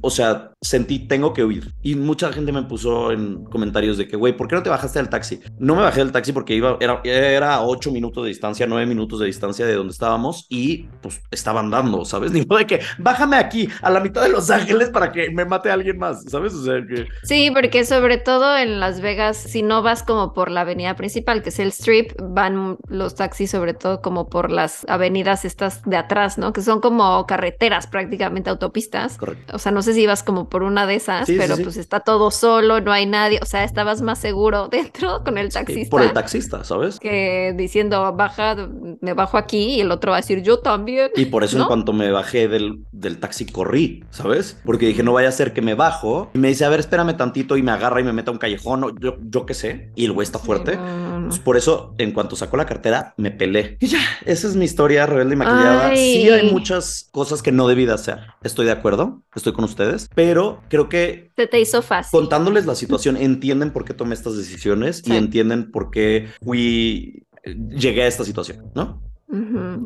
[0.00, 1.72] o sea, sentí tengo que huir.
[1.82, 4.98] Y mucha gente me puso en comentarios de que, güey, ¿por qué no te bajaste
[4.98, 5.40] del taxi?
[5.58, 8.86] No me bajé del taxi porque iba, era, era a 8 minutos de distancia, 9
[8.86, 12.32] minutos de distancia de donde estábamos y pues estaba andando, ¿sabes?
[12.36, 15.44] Ni modo de que bájame aquí a la mitad de Los Ángeles para que me
[15.44, 16.54] mate a alguien más, ¿sabes?
[16.54, 17.06] O sea, que...
[17.22, 21.42] Sí, porque sobre todo en Las Vegas, si no vas como por la avenida principal,
[21.42, 25.96] que es el Strip, van los taxis sobre todo como por las avenidas estas de
[25.96, 26.52] atrás, ¿no?
[26.52, 29.16] Que son como carreteras prácticamente, autopistas.
[29.16, 29.56] Correcto.
[29.56, 32.30] O sea, no sé si ibas como por una de esas, pero pues está todo
[32.30, 35.90] solo, no hay nadie, o sea, estabas más seguro dentro con el taxista.
[35.90, 36.98] por el taxista, ¿sabes?
[36.98, 38.56] Que diciendo, baja,
[39.00, 41.10] me bajo aquí y el otro va a decir, yo también.
[41.16, 44.60] Y por eso en cuanto me bajé del, del taxi corrí, ¿sabes?
[44.64, 47.16] Porque dije, no vaya a ser que me bajo y me dice, a ver, espérame
[47.16, 49.90] tantito y me agarra y me mete a un callejón, o yo, yo qué sé,
[49.94, 50.78] y el güey está fuerte.
[51.26, 53.78] Pues por eso, en cuanto sacó la cartera, me pelé.
[53.80, 55.94] Y ya, esa es mi historia rebelde y maquillada.
[55.94, 58.18] Sí hay muchas cosas que no debí de hacer.
[58.42, 61.30] Estoy de acuerdo, estoy con ustedes, pero creo que...
[61.36, 62.10] Se te hizo fácil.
[62.12, 67.24] Contándoles la situación, entienden por qué tomé estas decisiones y entienden por qué fui...
[67.44, 69.05] Llegué a esta situación, ¿no?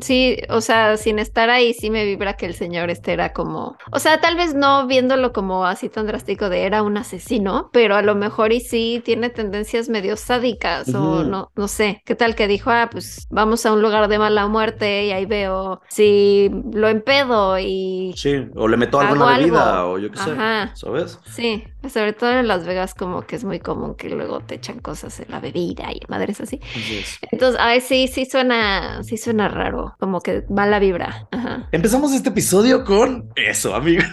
[0.01, 3.75] Sí, o sea, sin estar ahí sí me vibra que el señor este era como,
[3.91, 7.95] o sea, tal vez no viéndolo como así tan drástico de era un asesino, pero
[7.95, 12.35] a lo mejor y sí tiene tendencias medio sádicas o no, no sé, qué tal
[12.35, 16.51] que dijo, ah, pues vamos a un lugar de mala muerte y ahí veo si
[16.71, 18.13] lo empedo y...
[18.15, 20.35] Sí, o le meto algo en la bebida o yo qué sé,
[20.75, 21.19] ¿sabes?
[21.25, 24.79] Sí, sobre todo en Las Vegas como que es muy común que luego te echan
[24.79, 26.59] cosas en la bebida y madres así.
[27.31, 31.27] Entonces, ay, sí, sí suena, sí suena raro, como que va la vibra.
[31.71, 34.05] Empezamos este episodio con eso, amigos.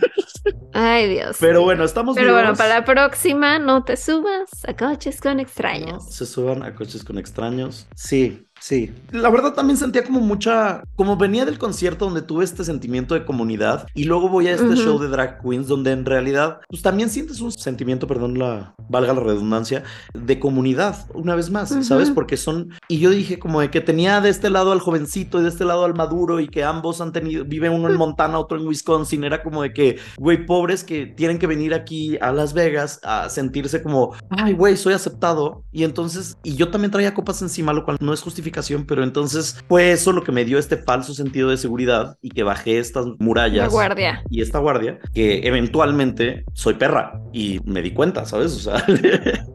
[0.73, 1.37] Ay, Dios.
[1.41, 6.07] Pero bueno, estamos Pero bueno, para la próxima no te subas a coches con extraños.
[6.15, 7.87] se suban a coches con extraños.
[7.95, 12.64] Sí, Sí, la verdad también sentía como mucha, como venía del concierto donde tuve este
[12.64, 16.61] sentimiento de comunidad y luego voy a este show de drag queens donde en realidad
[16.68, 21.75] pues también sientes un sentimiento, perdón la, valga la redundancia, de comunidad una vez más,
[21.87, 22.11] ¿sabes?
[22.11, 25.44] Porque son, y yo dije como de que tenía de este lado al jovencito y
[25.44, 28.59] de este lado al maduro y que ambos han tenido, vive uno en Montana, otro
[28.59, 32.55] en Wisconsin, era como de que, güey, pobres que tienen que venir aquí a Las
[32.55, 37.40] Vegas a sentirse como, ay, güey, soy aceptado y entonces, y yo también traía copas
[37.42, 38.48] encima, lo cual no es justificado
[38.87, 42.43] pero entonces fue eso lo que me dio este falso sentido de seguridad y que
[42.43, 43.67] bajé estas murallas.
[43.67, 44.23] La guardia.
[44.31, 48.55] Y esta guardia, que eventualmente soy perra y me di cuenta, ¿sabes?
[48.55, 48.85] O sea,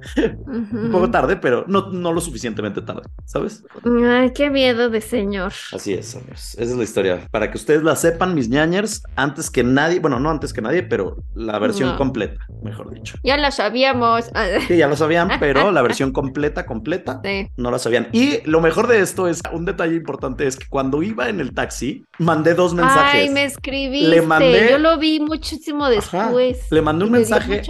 [0.48, 3.64] un poco tarde, pero no, no lo suficientemente tarde, ¿sabes?
[4.06, 5.54] Ay, qué miedo de señor.
[5.72, 6.54] Así es, amigos.
[6.56, 7.28] Esa es la historia.
[7.32, 10.84] Para que ustedes la sepan, mis ñañers, antes que nadie, bueno, no antes que nadie,
[10.84, 11.98] pero la versión No.
[11.98, 13.18] completa, mejor dicho.
[13.24, 14.26] Ya lo sabíamos.
[14.68, 17.50] Sí, ya lo sabían, pero la versión completa, completa, Sí.
[17.58, 18.08] no la sabían.
[18.12, 21.54] Y lo mejor de esto es, un detalle importante es que cuando iba en el
[21.54, 23.24] taxi, mandé dos mensajes.
[23.24, 24.08] Ay, me escribiste.
[24.10, 25.92] Le mandé- Yo lo vi muchísimo Ajá.
[25.94, 26.60] después.
[26.72, 27.62] Le mandé un me mensaje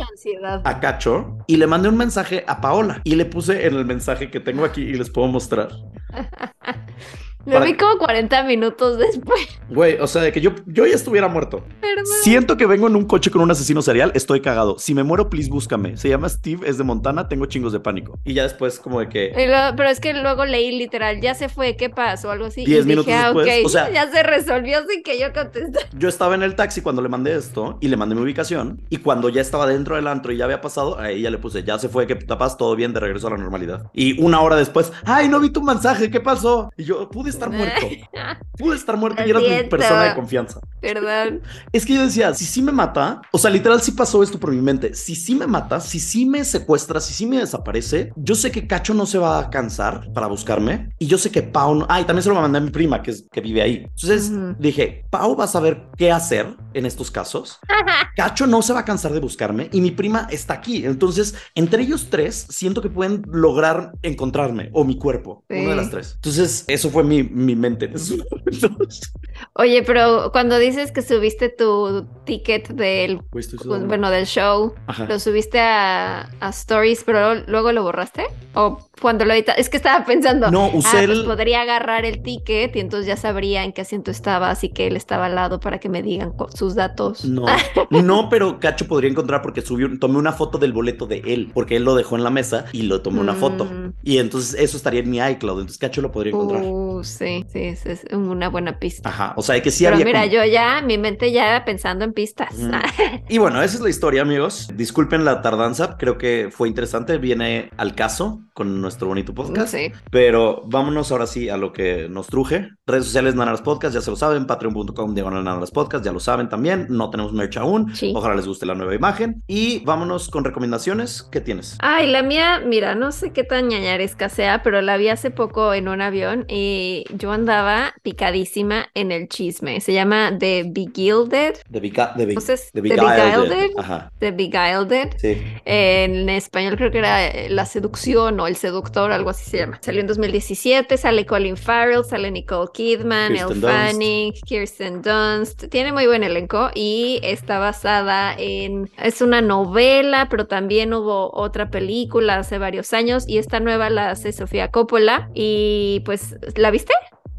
[0.64, 4.30] a Cacho y le mandé un mensaje a Paola y le puse en el mensaje
[4.30, 5.70] que tengo aquí y les puedo mostrar.
[7.46, 9.42] Lo vi como 40 minutos después.
[9.70, 11.64] Güey, o sea, de que yo, yo ya estuviera muerto.
[11.82, 12.06] Perdón.
[12.22, 14.78] Siento que vengo en un coche con un asesino serial, estoy cagado.
[14.78, 15.98] Si me muero, please búscame.
[15.98, 18.20] Se llama Steve, es de Montana, tengo chingos de pánico.
[18.24, 19.32] Y ya después como de que...
[19.34, 22.30] Pero es que luego leí literal, ya se fue, ¿qué pasó?
[22.30, 22.66] Algo así.
[22.66, 25.34] Diez y minutos dije, ah, después, ok, o sea- ya se resolvió sin que yo
[25.34, 25.88] contestara.
[25.98, 28.82] Yo estaba en el taxi cuando le mandé esto y le mandé mi ubicación.
[28.90, 31.64] Y cuando ya estaba dentro del antro y ya había pasado, a ella le puse,
[31.64, 33.90] ya se fue, que tapas, todo bien, de regreso a la normalidad.
[33.94, 36.72] Y una hora después, ay, no vi tu mensaje, ¿qué pasó?
[36.78, 37.88] Y yo, pude estar muerto.
[38.58, 39.70] Pude estar muerto y Lo eras mi siento.
[39.70, 40.60] persona de confianza.
[40.80, 41.42] Perdón.
[41.72, 44.52] Es que yo decía, si sí me mata, o sea, literal sí pasó esto por
[44.52, 44.94] mi mente.
[44.94, 48.68] Si sí me mata, si sí me secuestra, si sí me desaparece, yo sé que
[48.68, 50.90] Cacho no se va a cansar para buscarme.
[51.00, 51.86] Y yo sé que Pau no.
[51.90, 53.86] Ah, y también se lo mandé a mi prima, que, es, que vive ahí.
[53.86, 54.56] Entonces Ujú.
[54.60, 57.60] dije, Pau va a saber qué hacer en estos casos.
[58.16, 60.86] Cacho no se va a cansar de buscarme y mi prima está aquí.
[60.86, 65.60] Entonces, entre ellos tres, siento que pueden lograr encontrarme o mi cuerpo, Sí.
[65.60, 66.14] una de las tres.
[66.16, 69.14] Entonces, eso fue mi, mi mente en esos momentos.
[69.54, 73.88] Oye, pero cuando dices que subiste tu ticket del, pues, sudando.
[73.88, 75.06] bueno, del show, Ajá.
[75.06, 78.26] ¿lo subiste a, a Stories, pero luego lo borraste?
[78.56, 79.62] ¿O cuando lo editaste?
[79.62, 81.26] Es que estaba pensando, No, ah, usé pues el...
[81.26, 84.96] podría agarrar el ticket y entonces ya sabría en qué asiento estaba, así que él
[84.96, 87.26] estaba al lado para que me digan sus datos.
[87.26, 87.46] No,
[87.90, 91.76] no, pero Cacho podría encontrar porque subió, tomé una foto del boleto de él, porque
[91.76, 93.66] él lo dejó en la mesa y lo tomé una foto.
[93.66, 93.94] Mm.
[94.04, 96.62] Y entonces eso estaría en mi iCloud, entonces Cacho lo podría encontrar.
[96.64, 99.10] Uh, sí, sí, es una buena pista.
[99.10, 100.06] Ajá, o sea, que sí Pero había...
[100.06, 102.56] mira, como- yo ya, mi mente ya pensando en pistas.
[103.30, 104.68] Y bueno, esa es la historia, amigos.
[104.76, 109.74] Disculpen la tardanza, creo que fue interesante, viene al caso con nuestro bonito podcast.
[109.74, 109.92] Sí.
[110.12, 112.70] Pero vámonos ahora sí a lo que nos truje.
[112.86, 114.46] Redes sociales Nanaras Podcast, ya se lo saben.
[114.46, 116.86] Patreon.com diagonal Nanaras Podcast, ya lo saben también.
[116.90, 117.96] No tenemos merch aún.
[117.96, 118.14] Sí.
[118.16, 119.42] Ojalá les guste la nueva imagen.
[119.48, 121.24] Y vámonos con recomendaciones.
[121.32, 121.78] ¿Qué tienes?
[121.80, 125.74] Ay, la mía, mira, no sé qué tan ñañaresca sea, pero la vi hace poco
[125.74, 129.80] en un avión y yo andaba picadísima en el chisme.
[129.82, 133.50] Se llama The Begilded, The, Beca- the, Be- Entonces, The The Beguiled.
[133.50, 133.80] Beguiled.
[133.80, 135.10] Ajá, The Beguiled.
[135.18, 135.42] sí.
[135.66, 139.80] En español creo que era eh, La Seducción o El Seductor, algo así se llama.
[139.82, 143.68] Salió en 2017, sale Colin Farrell, sale Nicole Kidman, Kirsten Elle.
[143.68, 145.68] Fanning, Kirsten Dunst.
[145.70, 148.90] Tiene muy buen elenco y está basada en...
[149.02, 154.12] Es una novela, pero también hubo otra película hace varios años y esta nueva la
[154.12, 156.93] hace Sofía Coppola y pues, ¿la viste?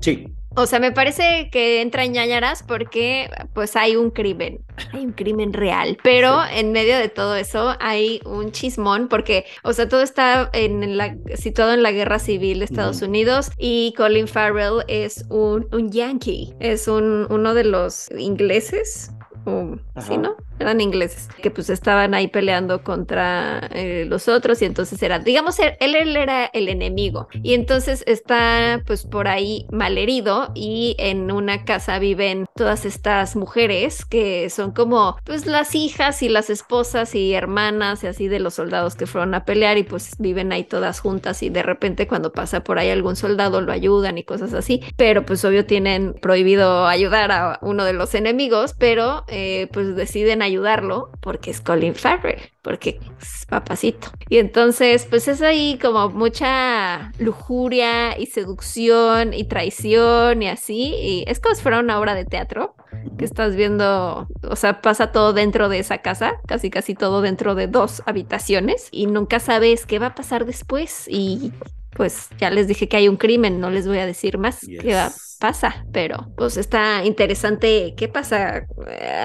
[0.04, 0.26] Sí.
[0.54, 4.62] O sea, me parece que entra en ñañaras porque pues hay un crimen,
[4.92, 9.72] hay un crimen real, pero en medio de todo eso hay un chismón porque, o
[9.72, 13.00] sea, todo está en la, situado en la guerra civil de Estados.
[13.00, 19.10] Unidos y Colin Farrell es un, un yankee, es un, uno de los ingleses.
[19.46, 20.16] O- sí.
[20.18, 20.36] ¿no?
[20.58, 25.58] Eran ingleses que pues estaban ahí peleando contra eh, los otros y entonces era, digamos,
[25.58, 31.64] él, él era el enemigo y entonces está pues por ahí malherido y en una
[31.64, 37.34] casa viven todas estas mujeres que son como pues las hijas y las esposas y
[37.34, 41.00] hermanas y así de los soldados que fueron a pelear y pues viven ahí todas
[41.00, 44.80] juntas y de repente cuando pasa por ahí algún soldado lo ayudan y cosas así,
[44.96, 50.40] pero pues obvio tienen prohibido ayudar a uno de los enemigos, pero eh, pues deciden
[50.42, 54.08] ayudarlo porque es Colin Farrell, porque es papacito.
[54.28, 61.24] Y entonces pues es ahí como mucha lujuria y seducción y traición y así, y
[61.26, 62.74] es como si fuera una obra de teatro
[63.18, 67.54] que estás viendo, o sea, pasa todo dentro de esa casa, casi casi todo dentro
[67.54, 71.52] de dos habitaciones y nunca sabes qué va a pasar después y
[71.90, 74.94] pues ya les dije que hay un crimen, no les voy a decir más qué
[74.94, 75.33] va- Yes.
[75.34, 78.66] Pasa, pero pues está interesante qué pasa.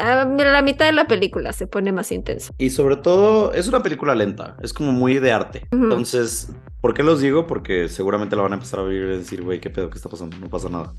[0.04, 2.54] A la mitad de la película se pone más intenso.
[2.58, 5.68] Y sobre todo, es una película lenta, es como muy de arte.
[5.72, 6.50] Entonces,
[6.82, 7.46] ¿por qué los digo?
[7.46, 9.90] Porque seguramente la van a empezar a ver y decir, güey, ¿qué pedo?
[9.90, 10.38] ¿Qué está pasando?
[10.38, 10.94] No pasa nada.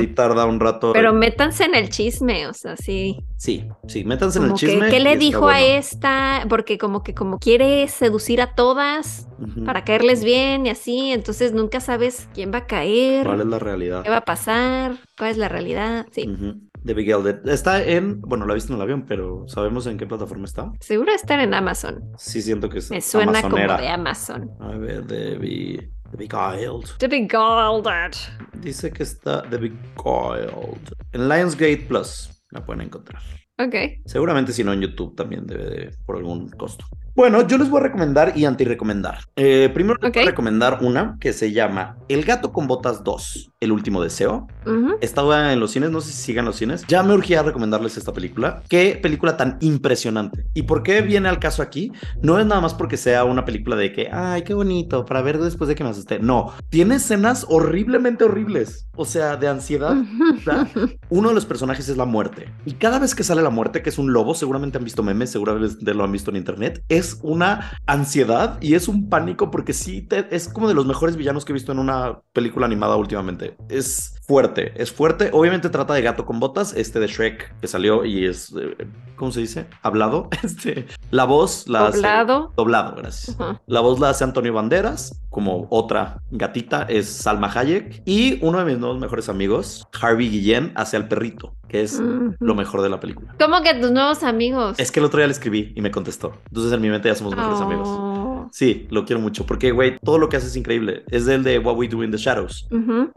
[0.00, 0.92] Y tarda un rato.
[0.92, 3.16] Pero métanse en el chisme, o sea, sí.
[3.36, 4.90] Sí, sí, métanse en el que, chisme.
[4.90, 6.44] ¿qué le dijo a esta?
[6.48, 9.64] Porque como que como quiere seducir a todas Ujú.
[9.64, 13.46] para caerles bien y así, así, entonces nunca sabes quién va a caer, ¿Cuál es
[13.46, 14.02] la realidad?
[14.02, 14.59] qué va a pasar,
[15.16, 16.06] cuál es la realidad.
[16.12, 16.60] Sí, Ujú.
[16.84, 17.46] The Big L Dead.
[17.48, 20.72] Está en, bueno, la he visto en el avión, pero ¿sabemos en qué plataforma está?
[20.80, 22.00] seguro estar en Amazon.
[22.16, 23.76] Sí siento que es Me suena como amazonera.
[23.80, 24.50] de Amazon.
[24.60, 26.80] A ver, The Big, The Big Isle.
[26.98, 28.16] To be golded.
[28.62, 30.78] Dice que está The Big Isle.
[31.12, 33.20] En Lionsgate Plus la pueden encontrar.
[33.58, 33.74] Ok.
[34.06, 36.86] Seguramente si no en YouTube también debe de, por algún costo.
[37.20, 39.18] Bueno, yo les voy a recomendar y anti-recomendar.
[39.36, 40.26] Eh, primero les voy Ok.
[40.26, 44.48] a recomendar una que se llama El gato con botas 2, El último deseo.
[44.64, 44.94] Ujú.
[45.02, 46.86] Estaba en los cines, no sé si sigan los cines.
[46.88, 48.62] Ya me urgía recomendarles esta película.
[48.70, 50.46] Qué película tan impresionante.
[50.54, 51.92] ¿Y por qué viene al caso aquí?
[52.22, 55.38] No es nada más porque sea una película de que, ay, qué bonito, para ver
[55.38, 56.20] después de que me asusté.
[56.20, 58.86] No, tiene escenas horriblemente horribles.
[58.96, 59.94] O sea, de ansiedad.
[61.10, 62.48] Uno de los personajes es la muerte.
[62.64, 65.30] Y cada vez que sale la muerte, que es un lobo, seguramente han visto memes,
[65.30, 70.02] seguramente lo han visto en internet, es una ansiedad y es un pánico porque sí,
[70.02, 73.56] te- es como de los mejores villanos que he visto en una película animada últimamente.
[73.68, 75.30] Es fuerte, es fuerte.
[75.32, 79.32] Obviamente trata de gato con botas, este de Shrek que salió y es, eh, ¿cómo
[79.32, 79.66] se dice?
[79.82, 80.28] Hablado.
[80.44, 82.52] Este, la voz la hace- Doblado.
[82.56, 83.36] Doblado, gracias.
[83.66, 88.02] La voz la hace Antonio Banderas, como otra gatita es Salma Hayek.
[88.06, 92.00] Y uno de mis nuevos mejores amigos, Harvey Guillén, hace al perrito, que es
[92.38, 93.34] lo mejor de la película.
[93.40, 94.78] ¿Cómo que tus nuevos amigos?
[94.78, 96.34] Es que el otro día le escribí y me contestó.
[96.46, 97.88] Entonces en mi mente ya somos mejores amigos.
[98.50, 101.04] Sí, lo quiero mucho, porque, güey, todo lo que hace es increíble.
[101.10, 102.68] Es del de What We Do in the Shadows.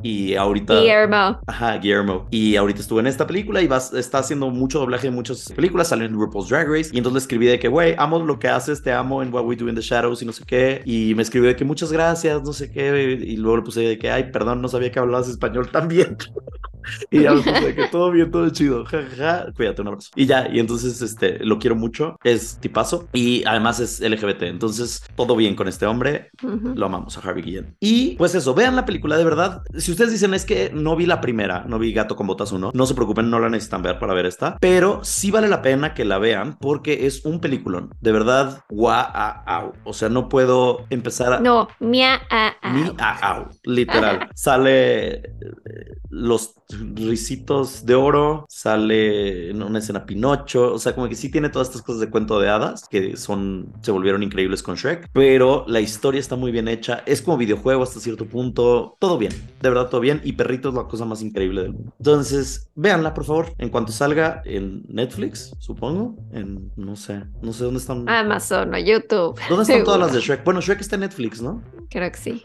[0.02, 0.80] Y ahorita...
[0.80, 1.40] Guillermo.
[1.48, 2.28] Ajá, Guillermo.
[2.32, 5.90] Y ahorita estuvo en esta película y vas, está haciendo mucho doblaje en muchas películas,
[5.90, 6.90] salió en RuPaul's Drag Race.
[6.94, 9.46] Y entonces le escribí de que, güey, amo lo que haces, te amo en What
[9.46, 10.82] We Do in the Shadows y no sé qué.
[10.86, 13.20] Y me escribió de que muchas gracias, no sé qué.
[13.22, 16.18] Y luego le puse de que, ay, perdón, no sabía que hablabas español tan bien.
[17.12, 18.86] Y ya me puse de que todo bien, todo chido.
[18.86, 19.54] Ja, ja, ja.
[19.56, 20.12] Cuídate, un abrazo.
[20.16, 22.18] Y ya, y entonces este, lo quiero mucho.
[22.24, 23.08] Es tipazo.
[23.14, 24.44] Y además es LGBT.
[24.44, 26.32] Entonces, todo bien con este hombre.
[26.42, 27.76] Lo amamos a Harvey Guillén.
[27.80, 29.64] Y pues eso, vean la película de verdad.
[29.78, 32.72] Si ustedes dicen es que no vi la primera, no vi Gato con Botas 1,
[32.74, 34.58] no se preocupen, no la necesitan ver para ver esta.
[34.60, 37.94] Pero sí vale la pena que la vean porque es un peliculón.
[38.02, 39.74] De verdad, guau.
[39.84, 41.40] O sea, no puedo empezar a.
[41.40, 44.30] No, mia a Ni a au, literal.
[44.34, 45.24] Sale eh,
[46.10, 46.56] los
[46.96, 51.70] risitos de oro, sale en una escena Pinocho, o sea, como que sí tiene todas
[51.70, 55.82] estas cosas de cuento de hadas que son, se volvieron increíbles con Shrek, pero la
[55.82, 59.90] historia está muy bien hecha, es como videojuego hasta cierto punto, todo bien, de verdad
[59.90, 61.94] todo bien, y Perrito es la cosa más increíble del mundo.
[62.00, 67.64] Entonces, véanla, por favor, en cuanto salga en Netflix, supongo, en, no sé, no sé
[67.64, 68.08] dónde están.
[68.10, 69.40] Amazon o YouTube.
[69.50, 70.44] ¿Dónde están todas las de Shrek?
[70.44, 71.62] Bueno, Shrek está en Netflix, ¿no?
[71.90, 72.44] Creo que sí.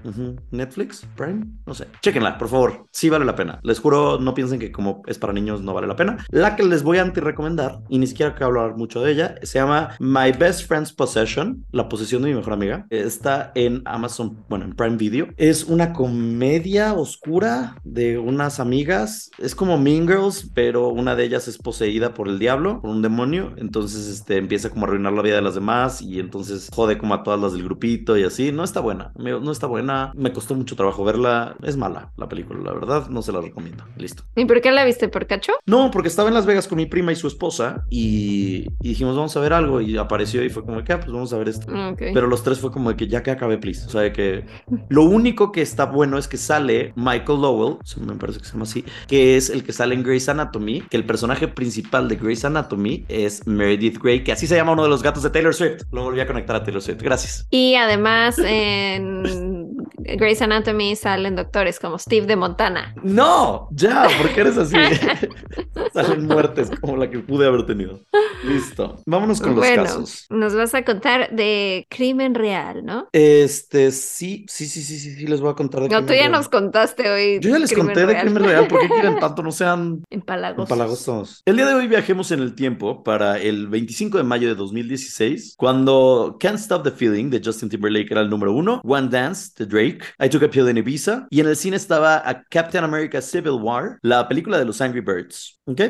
[0.51, 1.87] Netflix, Prime, no sé.
[2.03, 2.87] Chequenla, por favor.
[2.93, 3.61] Sí vale la pena.
[3.63, 6.25] Les juro, no piensen que como es para niños no vale la pena.
[6.31, 9.59] La que les voy a anti-recomendar, y ni siquiera quiero hablar mucho de ella, se
[9.59, 12.87] llama My Best Friend's Possession, la posesión de mi mejor amiga.
[12.91, 15.29] Está en Amazon, bueno, en Prime Video.
[15.37, 19.31] Es una comedia oscura de unas amigas.
[19.39, 23.03] Es como Mean Girls, pero una de ellas es poseída por el diablo, por un
[23.03, 23.53] demonio.
[23.57, 27.15] Entonces, este, empieza como a arruinar la vida de las demás y entonces jode como
[27.15, 28.53] a todas las del grupito y así.
[28.53, 30.13] No está buena, no está buena.
[30.15, 31.57] Me costó mucho trabajo verla.
[31.63, 33.09] Es mala la película, la verdad.
[33.09, 33.85] No se la recomiendo.
[33.97, 34.08] Listo.
[34.37, 35.09] ¿Y por qué la viste?
[35.09, 35.53] ¿Por cacho?
[35.67, 39.17] No, porque estaba en Las Vegas con mi prima y su esposa y, y dijimos,
[39.17, 39.81] vamos a ver algo.
[39.81, 41.73] Y apareció y fue como que, ah, pues vamos a ver esto.
[41.73, 41.99] Ok.
[42.15, 43.87] Pero los tres fue como de que ya que acabe, please.
[43.87, 44.47] O sea, de que
[44.89, 48.65] lo único que está bueno es que sale Michael Lowell, me parece que se llama
[48.65, 52.45] así, que es el que sale en Grey's Anatomy, que el personaje principal de Grey's
[52.45, 55.83] Anatomy es Meredith Grey, que así se llama uno de los gatos de Taylor Swift.
[55.93, 57.03] Lo volví a conectar a Taylor Swift.
[57.03, 57.47] Gracias.
[57.51, 62.95] Y además en Grey's Anatomy salen doctores como Steve de Montana.
[63.03, 64.77] No, ya, ¿por qué eres así?
[65.93, 68.01] Salen muertes como la que pude haber tenido.
[68.45, 69.03] Listo.
[69.07, 70.27] Vámonos con los casos.
[70.31, 73.09] nos vas a contar de crimen real, ¿no?
[73.13, 76.21] Este, sí, sí, sí, sí, sí, sí, les voy a contar de No, tú ya
[76.21, 76.33] real.
[76.33, 77.41] nos contaste hoy.
[77.41, 79.43] Yo ya les conté de crimen real, ¿por qué quieren tanto?
[79.43, 80.71] No sean Empalagosos.
[80.71, 81.43] Empalagosos.
[81.45, 85.55] El día de hoy viajemos en el tiempo para el 25 de mayo de 2016,
[85.57, 89.67] cuando Can't Stop the Feeling de Justin Timberlake era el número uno, One Dance de
[89.67, 93.21] Drake, I Took a Pill in Ibiza, y en el cine estaba a Captain America
[93.21, 95.61] Civil War, la película de los Angry Birds.
[95.65, 95.81] ¿Ok?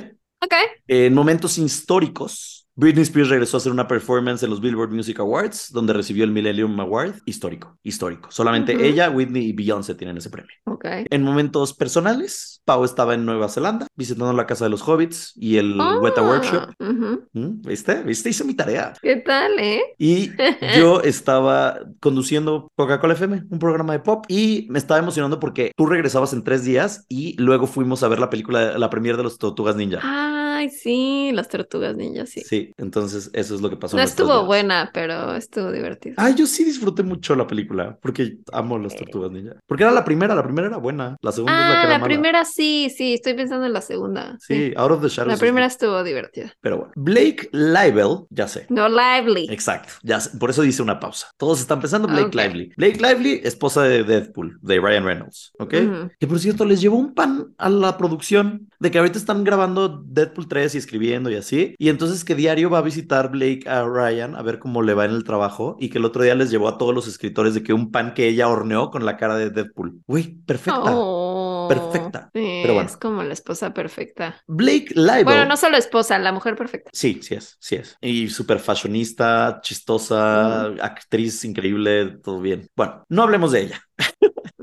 [0.41, 0.55] Ok.
[0.87, 5.73] En momentos históricos, Britney Spears regresó a hacer una performance en los Billboard Music Awards,
[5.73, 7.15] donde recibió el Millennium Award.
[7.25, 8.31] Histórico, histórico.
[8.31, 10.53] Solamente ella, Whitney y Beyoncé tienen ese premio.
[10.65, 10.85] Ok.
[11.11, 15.57] En momentos personales, Pau estaba en Nueva Zelanda visitando la casa de los hobbits y
[15.57, 16.71] el Ah, Weta Workshop.
[16.79, 17.25] ujú.
[17.33, 17.63] ¿Mm?
[17.63, 18.01] ¿Viste?
[18.05, 18.31] ¿Viste?
[18.31, 18.93] Hice mi tarea.
[19.03, 19.83] ¿Qué tal, eh?
[19.99, 20.31] Y
[20.79, 25.87] yo estaba conduciendo Coca-Cola FM, un programa de pop, y me estaba emocionando porque tú
[25.87, 29.37] regresabas en tres días y luego fuimos a ver la película, la premiere de los
[29.37, 29.99] Tortugas Ninja.
[30.01, 32.41] Ah, Ay, sí, las tortugas ninja, sí.
[32.41, 33.97] Sí, entonces eso es lo que pasó.
[33.97, 34.47] No estuvo días.
[34.47, 36.17] buena, pero estuvo divertido.
[36.19, 39.53] Ah, yo sí disfruté mucho la película porque amo las tortugas ninja.
[39.67, 41.93] Porque era la primera, la primera era buena, la segunda es la Ah, que era
[41.95, 42.09] la mala.
[42.09, 44.37] primera sí, sí, estoy pensando en la segunda.
[44.41, 45.35] Sí, Out of the Shadows.
[45.35, 46.53] La primera estuvo divertida.
[46.61, 48.67] Pero bueno, Blake Lively, ya sé.
[48.69, 49.47] No lively.
[49.51, 51.29] Exacto, ya sé, por eso dice una pausa.
[51.37, 52.35] Todos están pensando Blake Ok.
[52.35, 52.73] Lively.
[52.77, 55.75] Blake Lively, esposa de Deadpool, de Ryan Reynolds, ¿ok?
[55.75, 56.11] Ujú.
[56.19, 60.03] Que por cierto, les llevó un pan a la producción de que ahorita están grabando
[60.07, 61.75] Deadpool 3 y escribiendo y así.
[61.79, 65.05] Y entonces que diario va a visitar Blake a Ryan a ver cómo le va
[65.05, 67.63] en el trabajo y que el otro día les llevó a todos los escritores de
[67.63, 70.01] que un pan que ella horneó con la cara de Deadpool.
[70.07, 70.81] Güey, perfecta.
[70.85, 72.31] Oh, Perfecta.
[72.35, 72.89] sí, Pero bueno.
[72.89, 74.43] Es como la esposa perfecta.
[74.47, 75.25] Blake Lively.
[75.25, 76.91] Bueno, no solo esposa, la mujer perfecta.
[76.93, 77.97] Sí, sí es, sí es.
[78.01, 82.69] Y súper fashionista, chistosa, actriz increíble, todo bien.
[82.75, 83.83] Bueno, no hablemos de ella.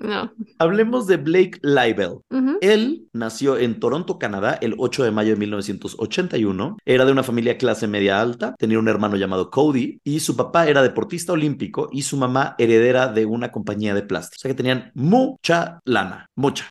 [0.06, 0.32] No.
[0.60, 2.20] Hablemos de Blake Lively.
[2.30, 2.58] Ujú.
[2.62, 6.78] Él nació en Toronto, Canadá, el 8 de mayo de 1981.
[6.86, 10.68] Era de una familia clase media alta, tenía un hermano llamado Cody y su papá
[10.68, 14.38] era deportista olímpico y su mamá heredera de una compañía de plástico.
[14.38, 16.70] O sea que tenían mucha lana, mucha.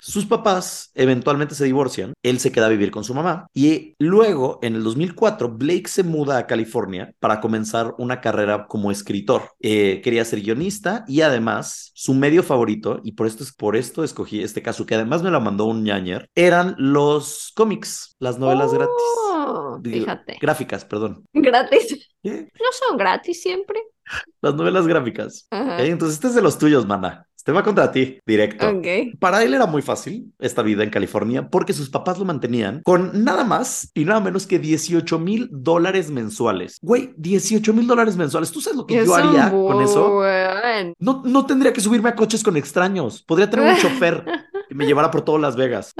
[0.00, 4.58] Sus papás eventualmente se divorcian, él se queda a vivir con su mamá y luego
[4.62, 9.42] en el 2004 Blake se muda a California para comenzar una carrera como escritor.
[9.60, 12.71] Eh, quería ser guionista y además su medio favorito,
[13.02, 16.28] y por esto, por esto escogí este caso que además me lo mandó un ñañer,
[16.34, 18.94] eran los cómics, las novelas gratis.
[19.34, 20.38] Oh, fíjate.
[20.40, 21.24] Gráficas, perdón.
[21.32, 22.08] Gratis.
[22.22, 23.82] No son gratis siempre.
[24.40, 25.46] Las novelas gráficas.
[25.50, 27.26] Ok, Entonces este es de los tuyos, mana.
[27.42, 28.68] Este va contra ti, directo.
[28.68, 29.18] Ok.
[29.18, 33.24] Para él era muy fácil esta vida en California porque sus papás lo mantenían con
[33.24, 36.78] nada más y nada menos que 18 mil dólares mensuales.
[36.80, 38.52] Güey, 18 mil dólares mensuales.
[38.52, 40.22] ¿Tú sabes lo que yo haría con eso?
[41.00, 43.24] No, no tendría que subirme a coches con extraños.
[43.24, 44.24] Podría tener un chofer
[44.68, 45.94] que me llevara por todo Las Vegas.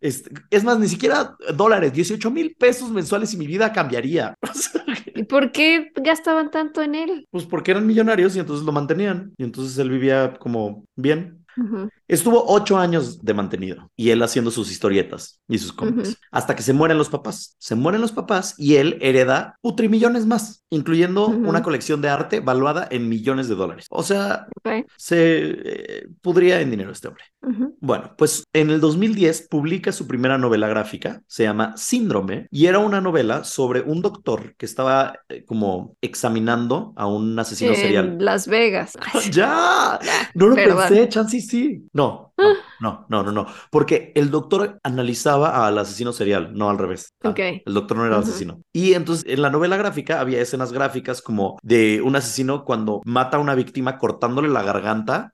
[0.00, 4.34] Este, es más, ni siquiera dólares, 18 mil pesos mensuales y mi vida cambiaría.
[5.14, 7.26] ¿Y por qué gastaban tanto en él?
[7.30, 9.32] pues porque eran millonarios y entonces lo mantenían.
[9.36, 11.44] Y entonces él vivía como bien.
[12.06, 16.62] Estuvo ocho años de mantenido y él haciendo sus historietas y sus cómics hasta que
[16.62, 17.56] se mueren los papás.
[17.58, 22.86] Se mueren los papás y él hereda utrimillones más, incluyendo una colección de arte valuada
[22.90, 23.86] en millones de dólares.
[23.90, 24.46] O sea,
[24.96, 27.24] se eh, pudría en dinero este hombre.
[27.80, 32.78] Bueno, pues en el 2010 publica su primera novela gráfica, se llama Síndrome, y era
[32.78, 38.06] una novela sobre un doctor que estaba eh, como examinando a un asesino serial.
[38.08, 38.98] En Las Vegas.
[39.32, 39.98] ¡Ya!
[40.34, 40.84] No lo perdón.
[40.88, 41.88] pensé, chance sí.
[41.92, 43.46] No, no, no, no, no, no.
[43.70, 47.12] Porque el doctor analizaba al asesino serial, no al revés.
[47.22, 47.38] Ah, Ok.
[47.64, 48.60] El doctor no era asesino.
[48.72, 53.38] Y entonces en la novela gráfica había escenas gráficas como de un asesino cuando mata
[53.38, 55.30] a una víctima cortándole la garganta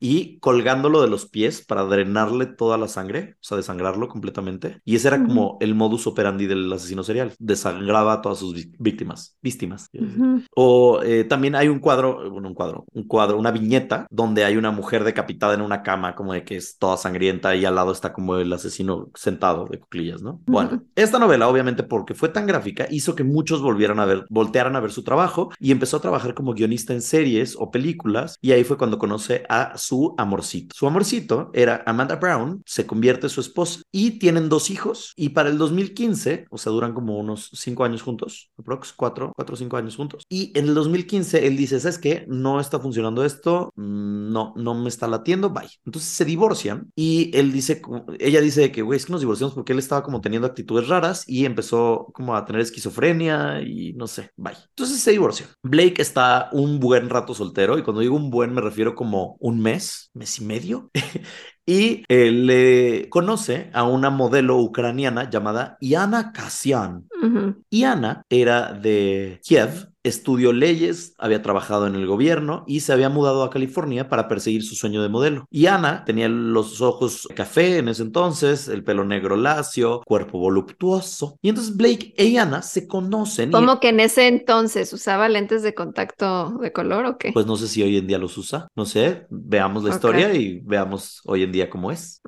[0.00, 4.80] y colgándolo de los pies para drenarle toda la sangre, o sea, desangrarlo completamente.
[4.84, 7.32] Y ese era como el modus operandi del asesino serial.
[7.38, 9.36] Desangraba a todas sus víctimas.
[9.42, 9.90] Víctimas.
[9.92, 10.08] decir.
[10.08, 10.42] Ujú.
[10.54, 14.56] O eh, también hay un cuadro, bueno, un cuadro, un cuadro, una viñeta donde hay
[14.56, 17.92] una mujer decapitada en una cama, como de que es toda sangrienta y al lado
[17.92, 20.40] está como el asesino sentado de cuclillas, ¿no?
[20.46, 20.86] Bueno, Ujú.
[20.94, 24.80] esta novela, obviamente, porque fue tan gráfica, hizo que muchos volvieran a ver, voltearan a
[24.80, 28.64] ver su trabajo y empezó a trabajar como guionista en series o películas y ahí
[28.64, 30.74] fue cuando conoce a su amorcito.
[30.76, 35.30] Su amorcito era Amanda Brown, se convierte en su esposa y tienen dos hijos y
[35.30, 39.56] para el 2015, o sea, duran como unos cinco años juntos, aprox cuatro, cuatro o
[39.56, 40.24] cinco años juntos.
[40.28, 42.24] Y en el 2015 él dice, ¿sabes qué?
[42.28, 45.68] No está funcionando esto, mm, no, no me está latiendo, bye.
[45.84, 47.82] Entonces se divorcian y él dice,
[48.18, 51.24] ella dice que, güey, es que nos divorciamos porque él estaba como teniendo actitudes raras
[51.26, 54.54] y empezó como a tener esquizofrenia y no sé, bye.
[54.70, 55.48] Entonces se divorcian.
[55.62, 59.60] Blake está un buen rato soltero y cuando digo un buen me refiero como un
[59.64, 60.90] mes, mes y medio.
[61.66, 67.08] Y eh, le conoce a una modelo ucraniana llamada Iana Kasyan.
[67.22, 67.64] Ujú.
[67.70, 73.42] Iana era de Kiev, estudió leyes, había trabajado en el gobierno y se había mudado
[73.42, 75.46] a California para perseguir su sueño de modelo.
[75.50, 81.38] Iana tenía los ojos café en ese entonces, el pelo negro lacio, cuerpo voluptuoso.
[81.42, 83.48] Y entonces Blake e Iana se conocen.
[83.48, 87.32] y- ¿Cómo que en ese entonces usaba lentes de contacto de color o qué?
[87.32, 90.60] Pues no sé si hoy en día los usa, no sé, veamos la historia y
[90.60, 92.20] veamos hoy en día cómo es.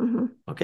[0.47, 0.63] Ok.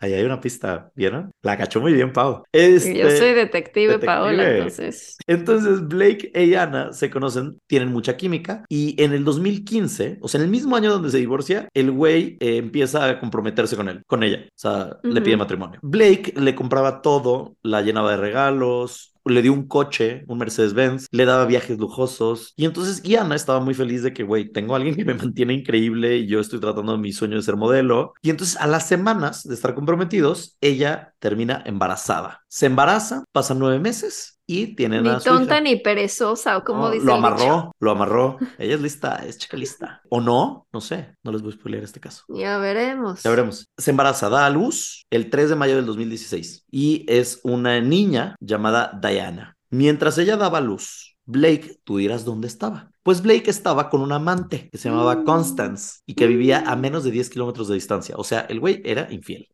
[0.00, 1.30] Ahí hay una pista, ¿vieron?
[1.42, 2.42] La cachó muy bien, Pau.
[2.52, 4.58] Y Yo Este, soy detective, Paola, detective.
[4.58, 5.16] entonces.
[5.26, 10.38] Entonces Blake e Iana se conocen, tienen mucha química y en el 2015, o sea,
[10.40, 14.02] en el mismo año donde se divorcia, el güey eh, empieza a comprometerse con él,
[14.06, 15.78] con ella, o sea, le pide matrimonio.
[15.82, 21.24] Blake le compraba todo, la llenaba de regalos, le dio un coche, un Mercedes-Benz, le
[21.24, 22.52] daba viajes lujosos.
[22.56, 25.54] Y entonces Iana estaba muy feliz de que, güey, tengo a alguien que me mantiene
[25.54, 28.14] increíble y yo estoy tratando mi sueño de ser modelo.
[28.22, 32.44] Y entonces a las semanas de estar comprometidos, ella termina embarazada.
[32.48, 35.60] Se embaraza, pasan nueve meses y tienen Ni a su tonta hija.
[35.60, 37.26] ni perezosa, o como No, dice lo el dicho.
[37.28, 38.38] amarró, lo amarró.
[38.58, 40.02] Ella es lista, es chica lista.
[40.08, 40.66] ¿O no?
[40.72, 42.24] No sé, no les voy a spoilear este caso.
[42.28, 43.22] Ya veremos.
[43.22, 43.68] Ya veremos.
[43.78, 48.34] Se embaraza, da a luz el 3 de mayo del 2016 y es una niña
[48.40, 49.56] llamada Diana.
[49.70, 52.90] Mientras ella daba luz, Blake, tú dirás dónde estaba.
[53.04, 55.24] Pues Blake estaba con un amante que se llamaba Mm.
[55.24, 56.80] Constance y que vivía a Mm.
[56.80, 58.16] menos de 10 kilómetros de distancia.
[58.18, 59.48] O sea, el güey era infiel.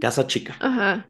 [0.00, 0.56] Casa chica.
[0.60, 1.08] Ajá.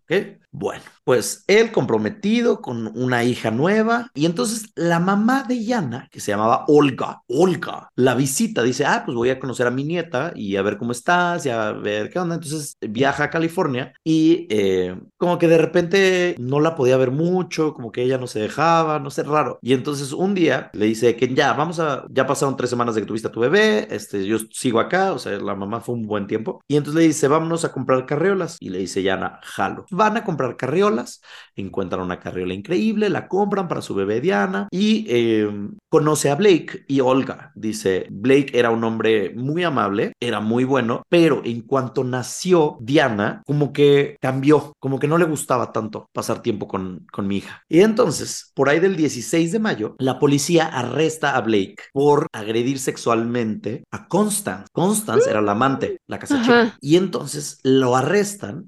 [0.51, 6.21] Bueno, pues él comprometido con una hija nueva y entonces la mamá de Yana, que
[6.21, 10.33] se llamaba Olga, Olga, la visita, dice, ah, pues voy a conocer a mi nieta
[10.35, 12.37] y a ver cómo estás y a ver qué onda.
[12.37, 17.75] Entonces viaja a California y eh, como que de repente no la podía ver mucho,
[17.75, 19.59] como que ella no se dejaba, no sé, raro.
[19.61, 23.03] Y entonces un día le dice que ya, vamos a, ya pasaron tres semanas de
[23.03, 26.07] que tuviste a tu bebé, este, yo sigo acá, o sea, la mamá fue un
[26.07, 26.63] buen tiempo.
[26.67, 28.57] Y entonces le dice, vámonos a comprar carriolas.
[28.61, 29.87] Y le dice Yana, jalo.
[29.91, 31.23] Van a comprar carriolas,
[31.57, 35.51] encuentran una carriola increíble, la compran para su bebé Diana y eh,
[35.89, 37.53] conoce a Blake y Olga.
[37.55, 43.43] Dice, Blake era un hombre muy amable, era muy bueno, pero en cuanto nació Diana,
[43.47, 47.63] como que cambió, como que no le gustaba tanto pasar tiempo con, con mi hija.
[47.69, 52.79] Y entonces, por ahí del 16 de mayo, la policía arresta a Blake por agredir
[52.79, 54.67] sexualmente a Constance.
[54.73, 56.77] Constance era la amante, la casa chica.
[56.81, 58.68] Y entonces lo arrestan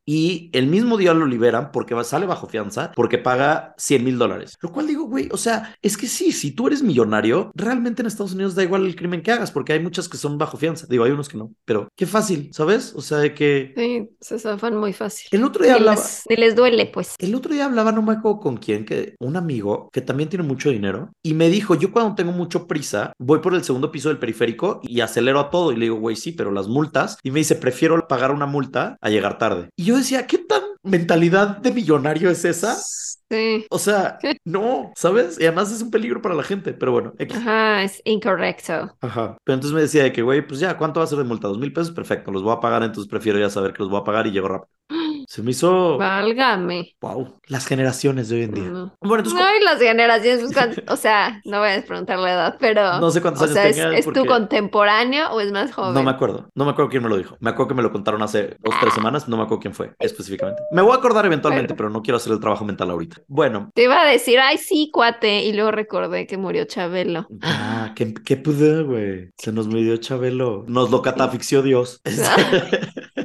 [0.05, 4.57] y el mismo día lo liberan porque sale bajo fianza porque paga 100 mil dólares.
[4.61, 8.07] Lo cual digo, güey, o sea, es que sí, si tú eres millonario, realmente en
[8.07, 10.87] Estados Unidos da igual el crimen que hagas porque hay muchas que son bajo fianza.
[10.89, 12.93] Digo, hay unos que no, pero qué fácil, ¿sabes?
[12.95, 15.27] O sea, de que Sí, se zafan muy fácil.
[15.31, 16.01] el otro día hablaba.
[16.29, 17.15] les duele, pues.
[17.19, 20.43] El otro día hablaba, no me acuerdo con quién, que un amigo que también tiene
[20.43, 24.09] mucho dinero y me dijo, yo cuando tengo mucho prisa, voy por el segundo piso
[24.09, 27.17] del periférico y acelero a todo y le digo, güey, sí, pero las multas.
[27.23, 29.69] Y me dice, prefiero pagar una multa a llegar tarde.
[29.75, 32.75] Y yo decía, ¿qué tan mentalidad de millonario es esa?
[32.75, 33.65] Sí.
[33.69, 35.39] O sea, no, ¿sabes?
[35.39, 37.13] Y además es un peligro para la gente, pero bueno.
[37.17, 37.37] X.
[37.37, 38.95] Ajá, es incorrecto.
[38.99, 39.37] Ajá.
[39.43, 41.47] Pero entonces me decía de que, güey, pues ya, ¿cuánto va a ser de multa?
[41.47, 44.01] Dos mil pesos, perfecto, los voy a pagar, entonces prefiero ya saber que los voy
[44.01, 44.69] a pagar y llego rápido.
[45.31, 46.93] Se me hizo, Válgame.
[46.99, 48.63] wow, las generaciones de hoy en día.
[48.65, 48.97] No.
[48.99, 52.99] Bueno, entonces, Ay, las generaciones, pues, o sea, no voy a preguntar la edad, pero,
[52.99, 55.93] No sé cuántos o años sea, ¿es, es tu porque- contemporáneo o es más joven?
[55.93, 57.37] No me acuerdo, no me acuerdo quién me lo dijo.
[57.39, 59.93] Me acuerdo que me lo contaron hace dos, tres semanas, no me acuerdo quién fue
[59.99, 60.63] específicamente.
[60.73, 63.21] Me voy a acordar eventualmente, pero no quiero hacer el trabajo mental ahorita.
[63.29, 67.27] Bueno, Te iba a decir, ay, sí, cuate, y luego recordé que murió Chabelo.
[67.41, 69.31] ah, qué, qué pude, güey.
[69.37, 70.65] Se nos murió Chabelo.
[70.67, 72.01] Nos lo catafixió Dios.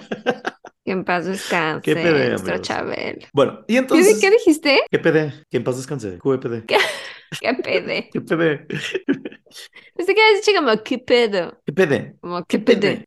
[0.87, 2.59] Que en paz descanse, Qué pede, nuestro.
[2.59, 3.27] Chabelo.
[3.33, 4.19] bueno, y ¿Qué, entonces.
[4.21, 4.81] qué dijiste?
[4.89, 5.33] ¿Qué PD?
[5.51, 6.19] Que en paz descanse.
[6.19, 6.65] QEPD.
[7.41, 8.09] ¿Qué pede?
[8.13, 8.67] ¿Qué PD?
[9.97, 11.61] Pensé que habías dicho como, ¿qué pedo?
[11.65, 12.17] ¿Qué PD?
[12.21, 13.05] Como, ¿qué pede?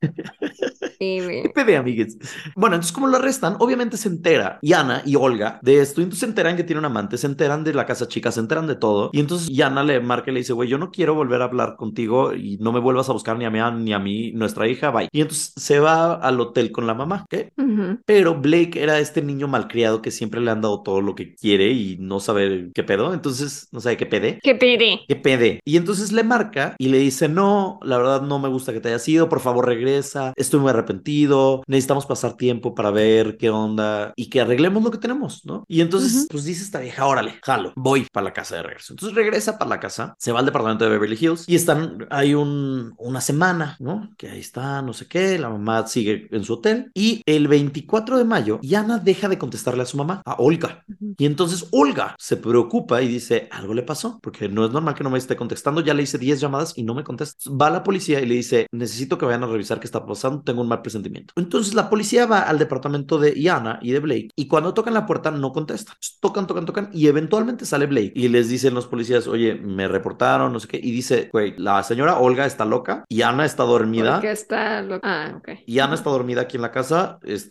[1.00, 1.44] Sí, güey.
[1.44, 2.18] ¿Qué PD, amigues?
[2.56, 6.20] Bueno, entonces como lo arrestan, obviamente se entera Yana y Olga de esto, y entonces
[6.20, 8.76] se enteran que tiene un amante, se enteran de la casa chica, se enteran de
[8.76, 11.46] todo, y entonces Yana le marca y le dice, güey, yo no quiero volver a
[11.46, 14.68] hablar contigo y no me vuelvas a buscar ni a mí ni a mí, nuestra
[14.68, 15.08] hija, bye.
[15.14, 17.54] Y entonces se va al hotel con la mamá, ¿qué?
[17.70, 18.00] Ujú.
[18.06, 21.72] Pero Blake era este niño malcriado que siempre le han dado todo lo que quiere
[21.72, 24.40] y no sabe qué pedo, entonces no sabe qué pede.
[24.42, 25.02] ¿Qué pide?
[25.08, 25.60] ¿Qué pede?
[25.66, 28.90] Y entonces le marca y le dice, no, la verdad no me gusta que te
[28.90, 34.14] hayas ido, por favor regresa, estoy muy arrepentido, necesitamos pasar tiempo para ver qué onda
[34.16, 35.64] y que arreglemos lo que tenemos, ¿no?
[35.68, 36.28] Y entonces, Ujú.
[36.32, 38.94] pues dice esta vieja, órale, jalo, voy para la casa de regreso.
[38.94, 42.34] Entonces regresa para la casa, se va al departamento de Beverly Hills y están, hay
[42.34, 44.10] un, una semana, ¿no?
[44.18, 48.18] Que ahí está, no sé qué, la mamá sigue en su hotel y el 24
[48.18, 50.84] de mayo, Yana deja de contestarle a su mamá, a Olga.
[51.18, 55.04] Y entonces Olga se preocupa y dice, algo le pasó, porque no es normal que
[55.04, 57.50] no me esté contestando, ya le hice 10 llamadas y no me contesta.
[57.52, 60.42] Va a la policía y le dice, necesito que vayan a revisar qué está pasando,
[60.42, 61.34] tengo un mal presentimiento.
[61.36, 65.06] Entonces la policía va al departamento de Iana y de Blake y cuando tocan la
[65.06, 65.96] puerta no contestan.
[66.22, 70.54] Tocan, tocan, tocan y eventualmente sale Blake y les dicen los policías, oye, me reportaron,
[70.54, 74.14] no sé qué, y dice, güey, la señora Olga está loca y Ana está dormida.
[74.14, 75.00] Porque está lo...
[75.04, 75.50] Ah, ok.
[75.68, 77.49] Está dormida aquí en la casa, este,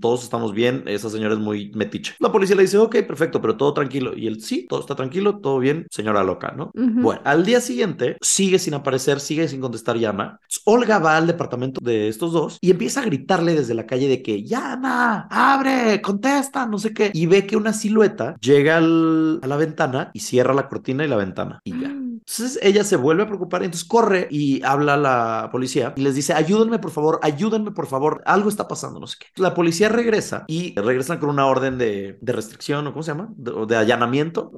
[0.00, 2.14] todos estamos bien, esa señora es muy metiche.
[2.20, 4.12] La policía le dice, ok, perfecto, pero todo tranquilo.
[4.16, 6.70] Y él, sí, todo está tranquilo, todo bien, señora loca, ¿no?
[6.74, 9.88] Bueno, al día siguiente sigue sin aparecer, sigue sin contestar.
[9.96, 14.08] Entonces, Olga va al departamento de estos dos y empieza a gritarle desde la calle
[14.08, 17.10] de que Yana, abre, contesta, no sé qué.
[17.14, 21.08] Y ve que una silueta llega al- a la ventana y cierra la cortina y
[21.08, 21.98] la ventana y ya.
[22.26, 26.14] Entonces ella se vuelve a preocupar, entonces corre y habla a la policía y les
[26.14, 29.26] dice, ayúdenme por favor, ayúdenme por favor, algo está pasando, no sé qué.
[29.42, 33.28] La policía regresa y regresan con una orden de, de restricción o cómo se llama,
[33.36, 34.52] de, de allanamiento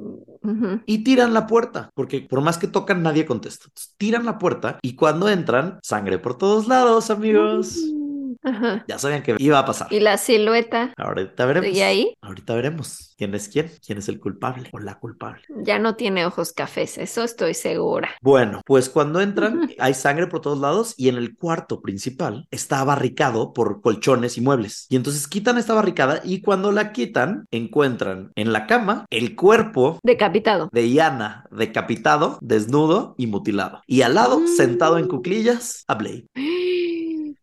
[0.86, 3.66] y tiran la puerta, porque por más que tocan nadie contesta.
[3.68, 7.94] Entonces, tiran la puerta y cuando entran, sangre por todos lados, amigos.
[8.43, 8.84] Ajá.
[8.88, 9.88] Ya sabían que iba a pasar.
[9.93, 11.68] Y la silueta Ahorita veremos.
[11.68, 12.14] sigue ahí.
[12.22, 15.43] Ahorita veremos quién es quién, quién es el culpable o la culpable.
[15.62, 18.11] Ya no tiene ojos cafés, eso estoy segura.
[18.22, 22.82] Bueno, pues cuando entran hay sangre por todos lados y en el cuarto principal está
[22.84, 24.86] barricado por colchones y muebles.
[24.88, 29.99] Y entonces quitan esta barricada y cuando la quitan encuentran en la cama el cuerpo
[30.03, 30.68] Decapitado.
[30.72, 33.82] de Iana decapitado, desnudo y mutilado.
[33.86, 34.47] Y al lado, Mm.
[34.47, 36.26] sentado en cuclillas, a Blade.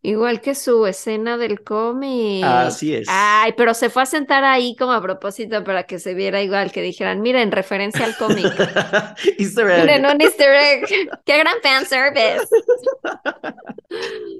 [0.02, 2.44] Igual que su escena del cómic.
[2.44, 3.08] Así es.
[3.10, 6.70] Ay, pero se fue a sentar ahí como a propósito para que se viera igual,
[6.70, 8.46] que dijeran, miren, referencia al cómic.
[9.38, 9.80] Easter egg.
[9.80, 10.86] Miren, un easter egg.
[11.24, 12.46] ¡Qué gran fanservice!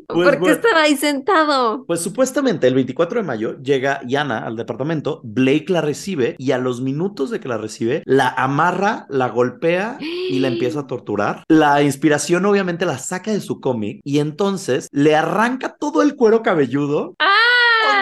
[0.07, 0.55] Pues ¿Por qué bueno.
[0.55, 1.85] estaba ahí sentado?
[1.87, 6.59] Pues supuestamente el 24 de mayo llega Yana al departamento, Blake la recibe y a
[6.59, 11.45] los minutos de que la recibe, la amarra, la golpea y la empieza a torturar.
[11.49, 16.43] La inspiración obviamente la saca de su cómic y entonces le arranca todo el cuero
[16.43, 17.15] cabelludo.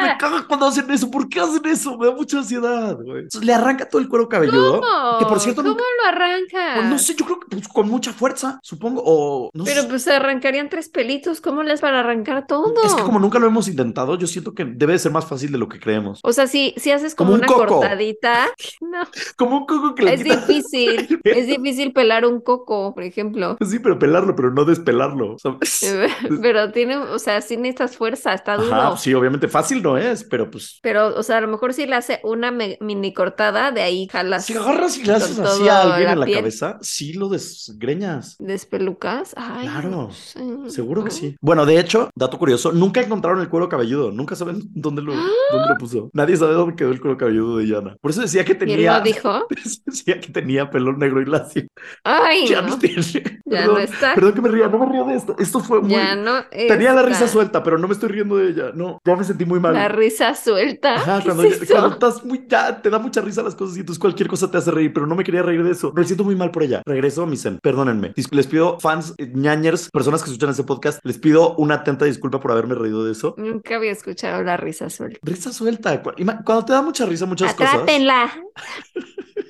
[0.03, 1.11] Me caga cuando hacen eso.
[1.11, 1.97] ¿Por qué hacen eso?
[1.99, 3.19] Me da mucha ansiedad, güey.
[3.25, 4.81] Entonces, le arranca todo el cuero cabelludo.
[4.81, 5.19] ¿Cómo?
[5.19, 6.75] Que por cierto, ¿Cómo nunca- lo arranca?
[6.77, 9.03] Pues no sé, yo creo que pues, con mucha fuerza, supongo.
[9.05, 9.89] O no Pero sé.
[9.89, 12.75] pues se arrancarían tres pelitos, ¿cómo les para arrancar todo?
[12.85, 15.53] Es que como nunca lo hemos intentado, yo siento que debe de ser más fácil
[15.53, 16.21] de lo que creemos.
[16.23, 18.47] O sea, si, si haces como, Como un una cortadita,
[18.81, 18.99] no,
[19.37, 23.57] Como un coco que le es difícil, es difícil pelar un coco, por ejemplo.
[23.67, 25.37] Sí, pero pelarlo, pero no despelarlo.
[25.39, 25.95] ¿sabes?
[26.43, 28.75] Pero tiene, o sea, sí necesitas fuerza, está duro.
[28.75, 30.79] Ajá, sí, obviamente fácil no es, pero pues.
[30.83, 34.45] Pero, o sea, a lo mejor si le hace una mini cortada, de ahí jalas.
[34.47, 36.39] Si agarras y le haces así a alguien la en la piel.
[36.39, 38.37] cabeza, sí lo desgreñas.
[38.39, 39.35] ¿Despelucas?
[39.37, 40.69] Ay, Claro, no.
[40.71, 41.37] Seguro que sí.
[41.41, 44.11] Bueno, de hecho, dato curioso, nunca encontraron el cuero cabelludo.
[44.13, 46.11] Nunca saben dónde lo, dónde lo puso.
[46.13, 47.97] Nadie sabe dónde quedó el cuero cabelludo de Yana.
[48.01, 48.99] Por eso decía que ¿Quién tenía.
[48.99, 49.47] lo dijo?
[49.49, 51.67] por eso decía que tenía pelo negro y lacio.
[52.05, 52.69] Ay, Ya no.
[52.69, 53.03] no tiene.
[53.03, 54.15] Ya perdón, no está.
[54.15, 55.37] Perdón que me ría, no me río de esto.
[55.39, 55.91] Esto fue muy.
[55.91, 58.71] Ya no Tenía la risa suelta, pero no me estoy riendo de ella.
[58.75, 59.76] No, ya me sentí muy mal.
[59.77, 60.97] La risa suelta.
[60.97, 63.81] Ajá, ¿Qué cuando, es cuando estás muy ya, te da mucha risa las cosas y
[63.81, 65.93] entonces cualquier cosa te hace reír, pero no me quería reír de eso.
[65.95, 66.83] Me siento muy mal por ella.
[66.87, 67.59] Regreso a mi zen.
[67.62, 68.12] Perdónenme.
[68.31, 72.41] Les pido fans, eh, ñañers, personas que escuchan este podcast, les pido una atenta disculpa
[72.41, 73.35] por haberme reído de eso.
[73.37, 75.18] Nunca había escuchado la risa suelta.
[75.22, 76.03] Risa suelta.
[76.03, 78.33] Cuando te da mucha risa muchas cosas Atrápenla.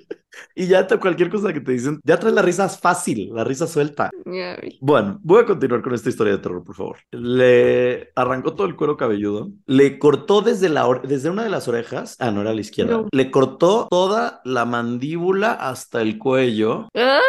[0.57, 3.67] y ya te- cualquier cosa que te dicen, ya traes la risa fácil, la risa
[3.67, 4.11] suelta.
[4.81, 6.97] Bueno, voy a continuar con esta historia de terror, por favor.
[7.13, 12.17] Le arrancó todo el cuero cabelludo, le cortó desde, la desde una de las orejas,
[12.19, 13.09] ah, no era la izquierda, No.
[13.13, 17.21] le cortó toda la mandíbula hasta el cuello, Ah,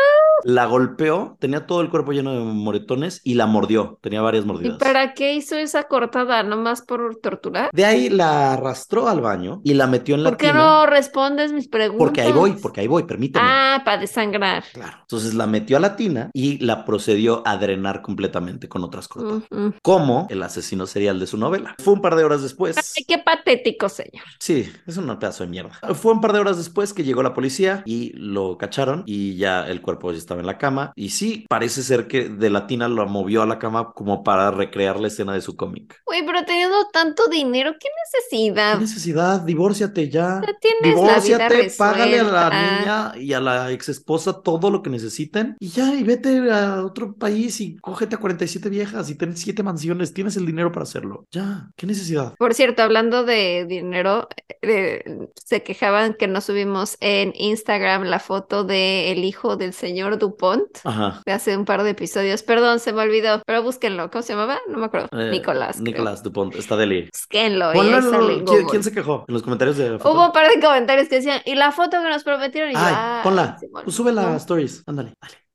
[0.43, 4.47] la golpeó, tenía todo el cuerpo lleno de moretones y la mordió, tenía varias ¿Y
[4.47, 4.77] mordidas.
[4.77, 6.43] para qué hizo esa cortada?
[6.43, 7.71] ¿Nomás por torturar?
[7.73, 10.59] De ahí la arrastró al baño y la metió en la ¿Por qué tina.
[10.59, 11.97] no respondes mis preguntas?
[12.05, 13.45] Porque ahí voy, porque ahí voy, permíteme.
[13.49, 14.63] Ah, para desangrar.
[14.73, 14.97] Claro.
[15.01, 19.43] Entonces la metió a la tina y la procedió a drenar completamente con otras cortadas.
[19.49, 19.73] Ujú.
[19.81, 21.75] como el asesino serial de su novela.
[21.79, 22.77] Fue un par de horas después.
[22.77, 24.23] Ay, qué patético, señor.
[24.39, 25.71] Sí, es un pedazo de mierda.
[25.95, 29.67] Fue un par de horas después que llegó la policía y lo cacharon y ya
[29.67, 30.91] el cuerpo ya estaba en la cama.
[30.95, 34.51] Y sí, parece ser que de la tina lo movió a la cama como para
[34.51, 36.01] recrear la escena de su cómic.
[36.05, 38.79] Uy, pero teniendo tanto dinero, ¿qué ¿Qué necesidad?
[38.79, 39.41] necesidad?
[39.41, 40.41] Divórciate ya.
[40.45, 43.06] Ya tienes la vida Divórciate, págale a la resuelta.
[43.15, 47.15] Y a la ex esposa todo lo que necesiten y ya, y vete a otro
[47.15, 51.25] país y cógete a 47 viejas y ten siete mansiones, tienes el dinero para hacerlo.
[51.31, 52.33] Ya, ¿qué necesidad?
[52.37, 54.27] Por cierto, hablando de dinero,
[54.61, 55.03] eh,
[55.35, 61.21] se quejaban que no subimos en Instagram la foto del hijo del señor Dupont Ajá.
[61.25, 62.43] de hace un par de episodios.
[62.43, 64.09] Perdón, se me olvidó, pero búsquenlo.
[64.09, 64.59] ¿Cómo se llamaba?
[64.67, 65.07] No me acuerdo.
[65.11, 65.79] Eh, Nicolás.
[65.79, 67.09] Nicolás Dupont, está deli.
[67.11, 69.25] Búsquenlo en ¿Quién, quién se quejó?
[69.27, 70.11] En los comentarios de la foto.
[70.11, 72.71] Hubo un par de comentarios que decían, ¿y la foto que nos prometieron?
[72.71, 73.57] Y yo, Ay, "Ay, ponla.
[73.59, 74.35] Simón, Pues sube las no".
[74.37, 74.83] stories.
[74.87, 75.46] Ándale, dale.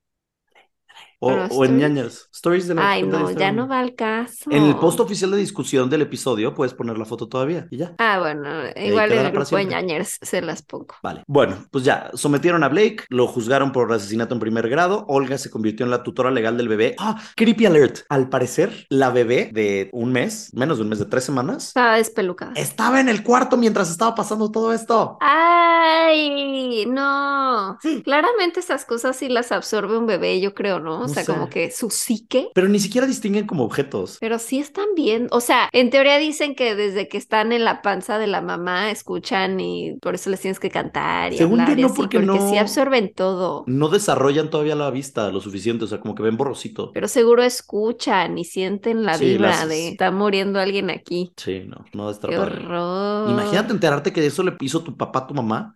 [1.25, 2.29] O, Pero o en ñañas.
[2.33, 4.51] Stories de la Ay, de no, ya no va al caso.
[4.51, 7.95] En el post oficial de discusión del episodio puedes poner la foto todavía y ya.
[7.99, 10.97] Ah, bueno, igual en el de ñañers se las pongo.
[11.01, 11.23] Vale.
[11.29, 15.05] Bueno, pues ya, sometieron a Blake, lo juzgaron por asesinato en primer grado.
[15.07, 16.97] Olga se convirtió en la tutora legal del bebé.
[16.99, 18.01] Ah, creepy alert.
[18.09, 21.99] Al parecer, la bebé de un mes, menos de un mes, de tres semanas, Estaba
[21.99, 22.53] despelucada.
[22.57, 25.19] estaba en el cuarto mientras estaba pasando todo esto.
[25.21, 27.79] Ay, no.
[27.81, 28.03] Sí.
[28.03, 31.03] Claramente esas cosas sí las absorbe un bebé, yo creo, ¿no?
[31.03, 31.33] O o sea, sé.
[31.33, 32.49] como que su psique.
[32.55, 34.19] Pero ni siquiera distinguen como objetos.
[34.21, 37.83] Pero sí están bien, o sea, en teoría dicen que desde que están en la
[37.83, 41.77] panza de la mamá escuchan y por eso les tienes que cantar y Según hablar
[41.77, 43.65] yo y no, así, porque porque sí no- absorben todo.
[43.67, 46.91] No desarrollan todavía la vista lo suficiente, o sea, como que ven borrosito.
[46.93, 51.33] Pero seguro escuchan y sienten la Sí, vibra las- de está muriendo alguien aquí.
[51.37, 52.65] Sí, no, no estar Qué padre.
[52.65, 53.31] horror.
[53.31, 55.75] Imagínate enterarte que eso le hizo tu papá a tu mamá.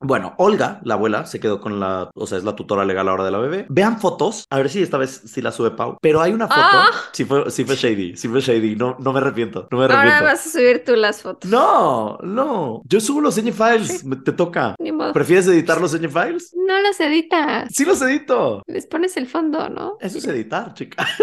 [0.00, 3.24] Bueno, Olga, la abuela, se quedó con la, o sea, es la tutora legal ahora
[3.24, 3.66] de la bebé.
[3.88, 5.96] Vean fotos, a ver si esta vez sí la sube Pau.
[6.02, 6.90] Pero hay una foto, Ah.
[7.12, 10.00] sí fue, sí fue shady, sí fue shady, no, no me arrepiento, no me Ahora
[10.00, 10.24] arrepiento.
[10.26, 11.50] vas a subir tú las fotos.
[11.50, 14.74] No, no, yo subo los Ñ Files, te toca.
[14.78, 15.12] Ni modo.
[15.14, 16.52] ¿Prefieres editar los Ñ Files?
[16.54, 17.68] No las editas.
[17.72, 18.62] Sí los edito.
[18.66, 19.96] Les pones el fondo, ¿no?
[20.00, 21.06] Eso es editar, chica.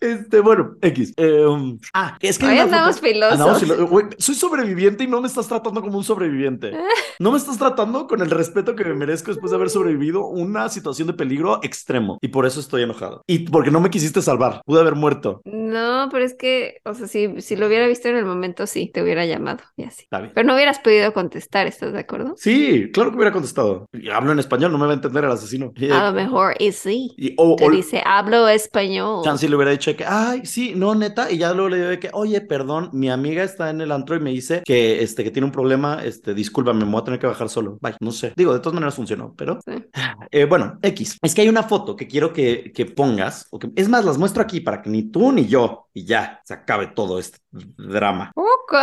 [0.00, 1.12] Este, bueno, X.
[1.16, 3.32] Eh, um, ah, es que Hoy andamos foto- filosos.
[3.40, 6.72] Andamos filo- soy sobreviviente y no me estás tratando como un sobreviviente.
[7.20, 10.68] No me estás tratando con el respeto que me merezco después de haber sobrevivido una
[10.72, 12.18] situación de peligro extremo.
[12.20, 13.22] Y por eso estoy enojado.
[13.28, 14.62] Y porque no me quisiste salvar.
[14.66, 15.40] Pude haber muerto.
[15.44, 18.90] No, pero es que, o sea, si, si lo hubiera visto en el momento, sí,
[18.92, 20.06] te hubiera llamado y así.
[20.10, 22.34] Pero no hubieras podido contestar, ¿estás de acuerdo?
[22.36, 23.86] Sí, claro que hubiera contestado.
[23.92, 25.72] Y hablo en español, no me va a entender el asesino.
[25.92, 27.12] A lo mejor, y sí.
[27.16, 29.22] y- o, Te o- dice, hablo español.
[29.24, 31.98] Chance le hubiera dicho que, ay, sí, no, neta, y ya luego le digo de
[31.98, 35.30] que, oye, perdón, mi amiga está en el antro y me dice que, este, que
[35.30, 37.78] tiene un problema, este, discúlpame, me voy a tener que bajar solo.
[37.80, 38.32] Bye, no sé.
[38.36, 39.72] Digo, de todas maneras funcionó, pero, Sí.
[40.30, 41.18] eh, bueno, X.
[41.22, 44.18] Es que hay una foto que quiero que, que pongas, o que, es más, las
[44.18, 48.32] muestro aquí para que ni tú ni yo, y ya, se acabe todo este drama.
[48.34, 48.74] Ok,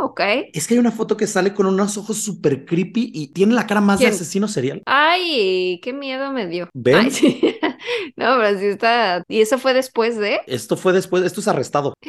[0.00, 0.20] ok.
[0.52, 3.66] Es que hay una foto que sale con unos ojos súper creepy y tiene la
[3.66, 4.10] cara más ¿Quién?
[4.10, 4.82] de asesino serial.
[4.86, 6.68] Ay, qué miedo me dio.
[6.74, 6.96] ¿Ven?
[6.96, 7.40] Ay, sí.
[8.16, 9.22] No, pero sí está.
[9.28, 10.40] ¿Y eso fue después de?
[10.46, 11.94] Esto fue después, esto es arrestado.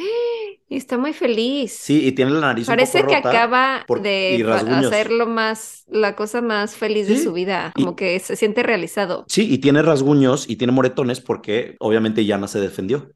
[0.70, 1.72] Y está muy feliz.
[1.72, 3.28] Sí, y tiene la nariz Parece un poco que rota.
[3.30, 4.84] acaba por- de rasguños.
[4.92, 9.24] hacerlo más, la cosa más feliz de su vida, y- como que se siente realizado.
[9.28, 13.10] Sí, y tiene rasguños y tiene moretones porque obviamente Yana se defendió.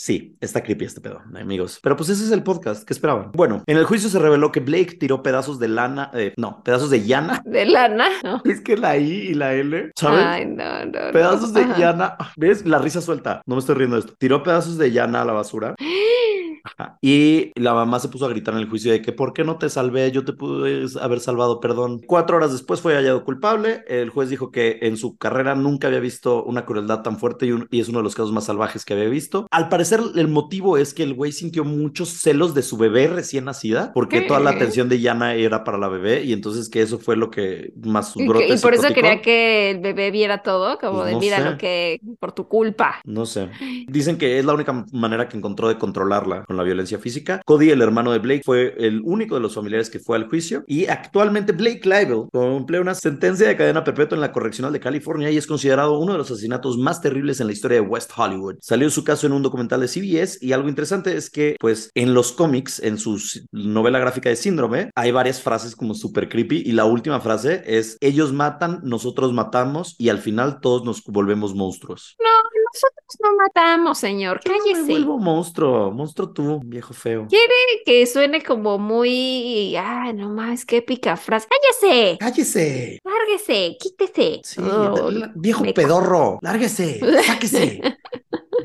[0.00, 1.80] Sí, está creepy este pedo, amigos.
[1.82, 2.84] Pero pues ese es el podcast.
[2.84, 3.32] ¿Qué esperaban?
[3.32, 6.90] Bueno, en el juicio se reveló que Blake tiró pedazos de lana, eh, no, pedazos
[6.90, 7.42] de Yana.
[7.44, 8.40] De lana, ¿no?
[8.44, 10.24] Es que la I y la L, ¿sabes?
[10.24, 11.06] Ay, no, no.
[11.06, 11.12] no.
[11.12, 11.76] pedazos de Ajá.
[11.76, 12.16] Yana.
[12.36, 12.64] ¿Ves?
[12.64, 13.42] La risa suelta.
[13.44, 14.14] No me estoy riendo de esto.
[14.16, 15.74] Tiró pedazos de Yana a la basura.
[16.76, 16.98] Ajá.
[17.02, 19.58] Y la mamá se puso a gritar en el juicio de que ¿por qué no
[19.58, 20.10] te salvé?
[20.12, 22.00] Yo te pude haber salvado, perdón.
[22.06, 23.84] Cuatro horas después fue hallado culpable.
[23.88, 27.52] El juez dijo que en su carrera nunca había visto una crueldad tan fuerte y,
[27.52, 29.46] un- y es uno de los casos más salvajes que había visto.
[29.50, 33.44] Al parecer el motivo es que el güey sintió muchos celos de su bebé recién
[33.46, 36.98] nacida porque toda la atención de Yana era para la bebé y entonces que eso
[36.98, 40.10] fue lo que más sus Y, que- brotes y por eso quería que el bebé
[40.10, 41.44] viera todo, como Pues de no mira sé.
[41.50, 42.96] lo que por tu culpa.
[43.04, 43.48] No sé.
[43.88, 47.40] Dicen que es la única manera que encontró de controlarla con la violencia física.
[47.44, 50.64] Cody, el hermano de Blake, fue el único de los familiares que fue al juicio.
[50.66, 55.30] Y actualmente Blake Lively cumple una sentencia de cadena perpetua en la correccional de California
[55.30, 58.56] y es considerado uno de los asesinatos más terribles en la historia de West Hollywood.
[58.60, 62.14] Salió su caso en un documental de CBS y algo interesante es que, pues, en
[62.14, 63.18] los cómics, en su
[63.52, 67.96] novela gráfica de Síndrome, hay varias frases como súper creepy y la última frase es,
[68.00, 72.16] ellos matan, nosotros matamos y al final todos nos volvemos monstruos.
[72.18, 74.40] No, nosotros no matamos, señor.
[74.44, 74.90] Yo no me Cállese.
[74.92, 77.26] vuelvo monstruo, monstruo tú, viejo feo.
[77.28, 77.54] Quiere
[77.84, 79.76] que suene como muy.
[79.76, 81.46] Ay, no mames, qué épica frase.
[81.48, 82.16] ¡Cállese!
[82.18, 82.98] ¡Cállese!
[83.04, 83.76] ¡Lárguese!
[83.80, 84.40] ¡Quítese!
[84.44, 87.80] Sí, Oh, viejo pedorro, lárguese, sáquese.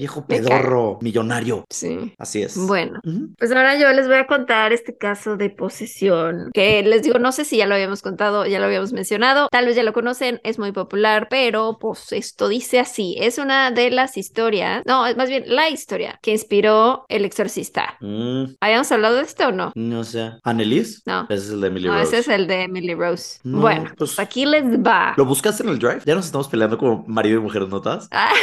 [0.03, 1.63] Viejo pedorro, millonario.
[1.69, 2.13] Sí.
[2.17, 2.57] Así es.
[2.57, 2.99] Bueno.
[3.39, 7.31] Pues ahora yo les voy a contar este caso de posesión, que les digo, no
[7.31, 10.41] sé si ya lo habíamos contado, ya lo habíamos mencionado, tal vez ya lo conocen,
[10.43, 15.15] es muy popular, pero pues esto dice así, es una de las historias, no, es
[15.15, 17.95] más bien la historia que inspiró El Exorcista.
[18.01, 19.71] Mm, ¿Habíamos hablado de esto o no?
[19.75, 20.31] no sé.
[20.43, 21.01] ¿Annelies?
[21.05, 21.27] No.
[21.29, 22.03] Ese es el de Emily No, Rose.
[22.07, 23.39] ese es el de Emily Rose.
[23.45, 25.13] No, bueno, pues- pues aquí les va.
[25.15, 26.01] ¿Lo buscaste en el drive?
[26.05, 28.09] Ya nos estamos peleando como marido y mujer, ¿notas?
[28.11, 28.33] Ah,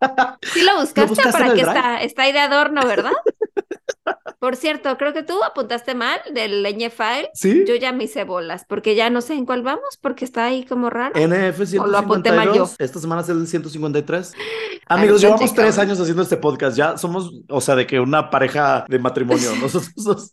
[0.42, 3.12] sí lo buscaste, para que está, está ahí de adorno, ¿verdad?
[4.38, 7.30] Por cierto, creo que tú apuntaste mal del leñe file.
[7.32, 7.64] Sí.
[7.66, 10.64] Yo ya me hice bolas, porque ya no sé en cuál vamos, porque está ahí
[10.66, 11.14] como raro.
[11.18, 12.76] NF O lo apunté mal 152.
[12.78, 12.84] yo.
[12.84, 14.34] Esta semana es el 153.
[14.86, 16.76] Amigos, llevamos tres años haciendo este podcast.
[16.76, 19.50] Ya somos, o sea, de que una pareja de matrimonio.
[19.60, 20.32] Nosotros.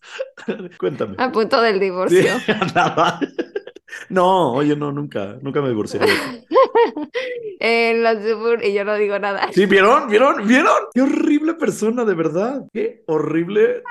[0.78, 1.16] Cuéntame.
[1.18, 2.34] A punto del Sí, divorcio.
[2.76, 3.18] nada.
[4.10, 6.14] No, oye, no, nunca, nunca me divorciaría.
[7.64, 9.50] En los subur- y yo no digo nada.
[9.54, 10.08] Sí, ¿vieron?
[10.10, 10.48] ¿Vieron?
[10.48, 10.74] ¿Vieron?
[10.96, 12.64] Qué horrible persona, de verdad.
[12.74, 13.84] Qué horrible.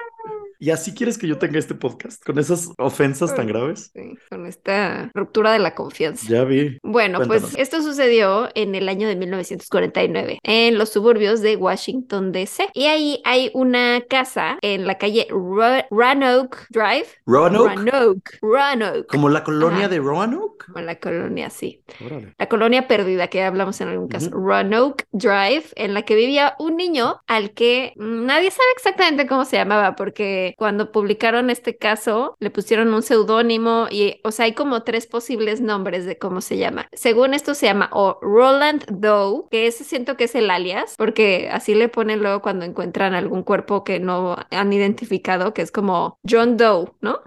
[0.62, 2.22] ¿Y así quieres que yo tenga este podcast?
[2.22, 3.90] ¿Con esas ofensas tan graves?
[3.94, 6.26] Sí, con esta ruptura de la confianza.
[6.28, 6.76] Ya vi.
[6.82, 7.52] Bueno, Cuéntanos.
[7.52, 12.68] pues esto sucedió en el año de 1949 en los suburbios de Washington, D.C.
[12.74, 17.06] Y ahí hay una casa en la calle Ro- Roanoke Drive.
[17.26, 17.74] ¿Roanoke?
[17.76, 18.38] Roanoke.
[18.42, 19.06] Roanoke.
[19.06, 19.88] ¿Como la colonia Ajá.
[19.88, 20.66] de Roanoke?
[20.66, 21.82] Como la colonia, sí.
[22.04, 22.34] Órale.
[22.38, 24.26] La colonia perdida que hablamos en algún caso.
[24.28, 24.36] Ujú.
[24.38, 29.44] Roanoke Drive, en la que vivía un niño al que mm, nadie sabe exactamente cómo
[29.46, 34.54] se llamaba, porque cuando publicaron este caso le pusieron un seudónimo y, o sea, hay
[34.54, 36.86] como tres posibles nombres de cómo se llama.
[36.92, 41.48] Según esto se llama o Roland Doe, que ese siento que es el alias, porque
[41.52, 46.18] así le ponen luego cuando encuentran algún cuerpo que no han identificado, que es como
[46.28, 47.20] John Doe, ¿no?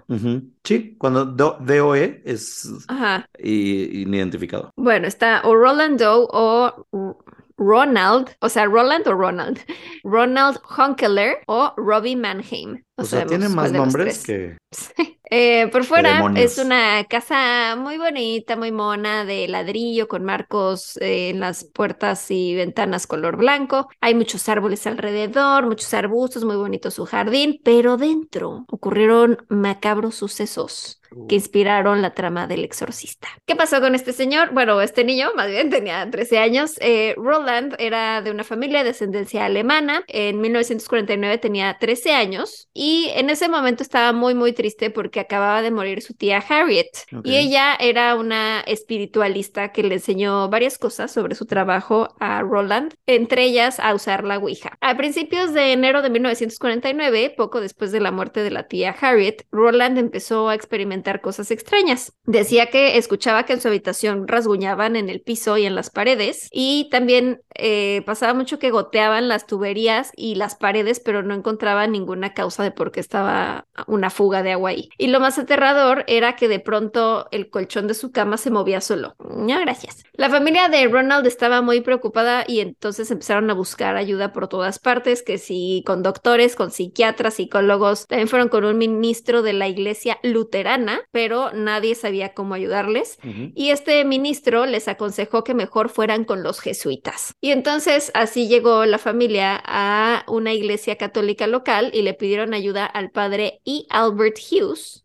[0.64, 3.26] Sí, cuando do- DOE es Ajá.
[3.38, 4.70] i- inidentificado.
[4.76, 7.18] Bueno, está o Roland Doe o
[7.64, 9.58] Ronald, o sea, Roland o Ronald,
[10.04, 12.82] Ronald Honkeler o Robbie Mannheim.
[12.96, 14.56] O sea, tiene más nombres que...
[15.30, 21.30] Eh, por fuera es una casa muy bonita, muy mona, de ladrillo, con marcos eh,
[21.30, 23.88] en las puertas y ventanas color blanco.
[24.00, 31.00] Hay muchos árboles alrededor, muchos arbustos, muy bonito su jardín, pero dentro ocurrieron macabros sucesos
[31.28, 33.28] que inspiraron la trama del exorcista.
[33.46, 34.52] ¿Qué pasó con este señor?
[34.52, 36.74] Bueno, este niño, más bien tenía 13 años.
[36.80, 40.04] Eh, Roland era de una familia de descendencia alemana.
[40.08, 45.62] En 1949 tenía 13 años y en ese momento estaba muy, muy triste porque acababa
[45.62, 46.90] de morir su tía Harriet.
[47.22, 52.94] Y ella era una espiritualista que le enseñó varias cosas sobre su trabajo a Roland,
[53.06, 54.76] entre ellas a usar la Ouija.
[54.80, 59.46] A principios de enero de 1949, poco después de la muerte de la tía Harriet,
[59.50, 62.12] Roland empezó a experimentar cosas extrañas.
[62.24, 66.48] Decía que escuchaba que en su habitación rasguñaban en el piso y en las paredes
[66.50, 71.86] y también eh, pasaba mucho que goteaban las tuberías y las paredes, pero no encontraba
[71.86, 74.88] ninguna causa de por qué estaba una fuga de agua ahí.
[74.98, 78.80] Y lo más aterrador era que de pronto el colchón de su cama se movía
[78.80, 79.14] solo.
[79.18, 80.04] Gracias.
[80.12, 84.78] La familia de Ronald estaba muy preocupada y entonces empezaron a buscar ayuda por todas
[84.78, 89.68] partes, que si con doctores, con psiquiatras, psicólogos, también fueron con un ministro de la
[89.68, 93.18] iglesia luterana, pero nadie sabía cómo ayudarles.
[93.54, 97.34] Y este ministro les aconsejó que mejor fueran con los jesuitas.
[97.40, 102.86] Y entonces así llegó la familia a una iglesia católica local y le pidieron ayuda
[102.86, 103.84] al padre E.
[103.90, 105.02] Albert Hughes,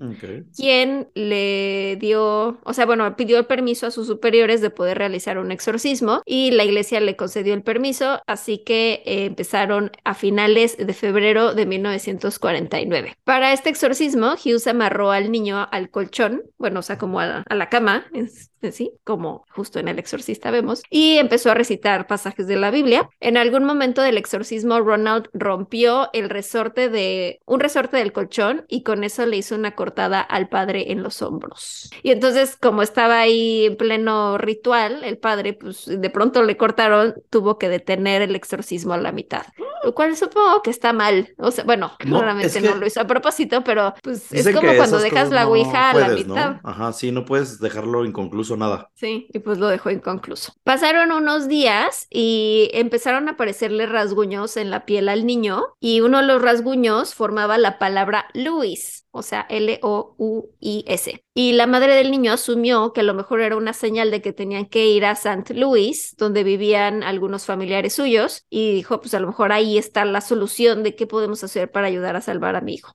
[0.56, 5.38] quien le dio, o sea, bueno, pidió el permiso a sus superiores de poder realizar
[5.38, 10.78] un exorcismo y la iglesia le concedió el permiso, así que eh, empezaron a finales
[10.78, 13.16] de febrero de 1949.
[13.24, 17.44] Para este exorcismo, Hughes amarró al niño al colchón, bueno, o sea, como a la,
[17.50, 18.30] a la cama, en
[18.72, 23.10] sí, como justo en el exorcista vemos, y empezó a recitar pasajes de la Biblia.
[23.20, 28.84] En algún momento del exorcismo, Ronald rompió el resorte de un resorte del colchón y
[28.84, 31.90] con eso le hizo una cortada al padre en los hombros.
[32.04, 37.16] Y entonces, como estaba ahí en pleno ritual, el padre, pues de pronto le cortaron,
[37.30, 39.44] tuvo que detener el exorcismo a la mitad,
[39.84, 41.34] lo cual supongo que está mal.
[41.38, 44.46] O sea, bueno, No, claramente es que- no lo hizo a propósito, pero pues es
[44.54, 46.36] como cuando dejas la no ouija a la puedes, ¿no?
[46.36, 46.56] mitad.
[46.64, 48.90] Ajá, sí, no puedes dejarlo inconcluso nada.
[48.96, 50.54] Sí, y pues lo dejó inconcluso.
[50.64, 56.20] Pasaron unos días y empezaron a aparecerle rasguños en la piel al niño y uno
[56.20, 61.24] de los rasguños formaba la palabra Luis, o sea, L-O-U-I-S.
[61.34, 64.34] Y la madre del niño asumió que a lo mejor era una señal de que
[64.34, 65.54] tenían que ir a St.
[65.54, 70.22] Louis, donde vivían algunos familiares suyos, y dijo, pues a lo mejor ahí está la
[70.22, 72.94] solución de qué podemos hacer para ayudar a salvar a mi hijo.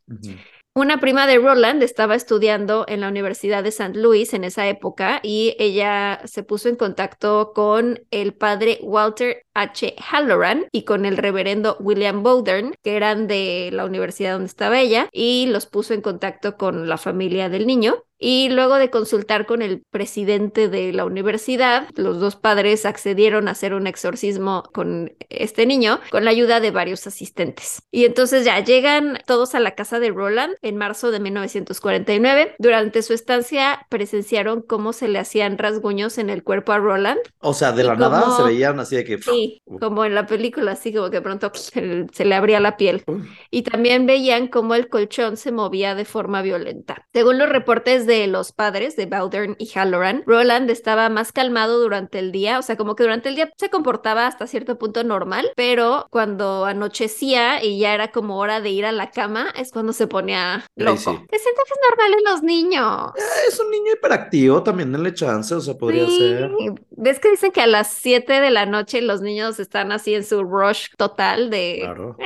[0.77, 3.97] Una prima de Roland estaba estudiando en la Universidad de St.
[3.97, 9.95] Louis en esa época y ella se puso en contacto con el padre Walter H.
[9.99, 15.09] Halloran y con el reverendo William Bowdern, que eran de la universidad donde estaba ella,
[15.13, 18.03] y los puso en contacto con la familia del niño.
[18.17, 23.51] Y luego de consultar con el presidente de la universidad, los dos padres accedieron a
[23.51, 27.83] hacer un exorcismo con este niño con la ayuda de varios asistentes.
[27.91, 32.55] Y entonces ya llegan todos a la casa de Roland en marzo de 1949.
[32.59, 37.21] Durante su estancia presenciaron cómo se le hacían rasguños en el cuerpo a Roland.
[37.41, 39.19] O sea, de la nada como- se veían así de que.
[39.19, 43.05] Sí, como en la película, así como que pronto se, le abría la piel.
[43.51, 47.07] Y también veían cómo el colchón se movía de forma violenta.
[47.13, 52.19] Según los reportes de los padres de Bowdern y Halloran, Roland estaba más calmado durante
[52.19, 55.51] el día, o sea, como que durante el día se comportaba hasta cierto punto normal,
[55.57, 59.93] pero cuando anochecía y ya era como hora de ir a la cama, es cuando
[59.93, 60.99] se ponía loco.
[60.99, 61.27] sí.
[61.31, 63.13] Que siento que es normal en los niños.
[63.17, 66.51] Eh, Es un niño hiperactivo, también denle chance, o sea, podría Sí, ser.
[66.91, 70.25] ¿Ves que dicen que a las 7 de la noche los niños están así en
[70.25, 71.81] su rush total de...
[71.83, 72.17] Claro.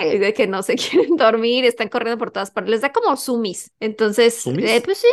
[0.00, 3.70] de que no se quieren dormir, están corriendo por todas partes, les da como sumis.
[3.80, 4.64] Entonces, ¿Sumis?
[4.64, 5.06] eh, pues sí,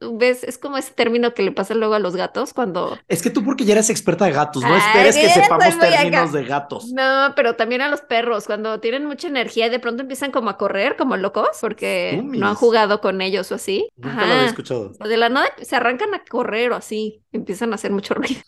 [0.00, 2.98] ves, es como ese término que le pasa luego a los gatos cuando...
[3.08, 5.90] Es que tú porque ya eres experta de gatos, no Ay, esperes que sepamos acá.
[5.90, 6.92] términos de gatos.
[6.92, 10.50] No, pero también a los perros, cuando tienen mucha energía y de pronto empiezan como
[10.50, 13.88] a correr como locos porque no han jugado con ellos o así.
[13.96, 14.92] Nunca lo había escuchado.
[15.00, 18.40] O de la nada se arrancan a correr o así, empiezan a hacer mucho ruido.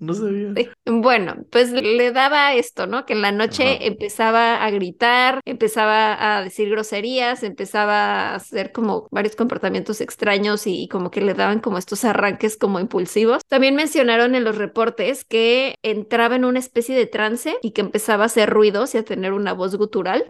[0.00, 0.54] No sabía.
[0.86, 3.04] Bueno, pues le daba esto, ¿no?
[3.04, 3.84] Que en la noche Ajá.
[3.84, 10.88] empezaba a gritar, empezaba a decir groserías, empezaba a hacer como varios comportamientos extraños y
[10.88, 13.42] como que le daban como estos arranques como impulsivos.
[13.46, 18.22] También mencionaron en los reportes que entraba en una especie de trance y que empezaba
[18.24, 20.24] a hacer ruidos y a tener una voz gutural.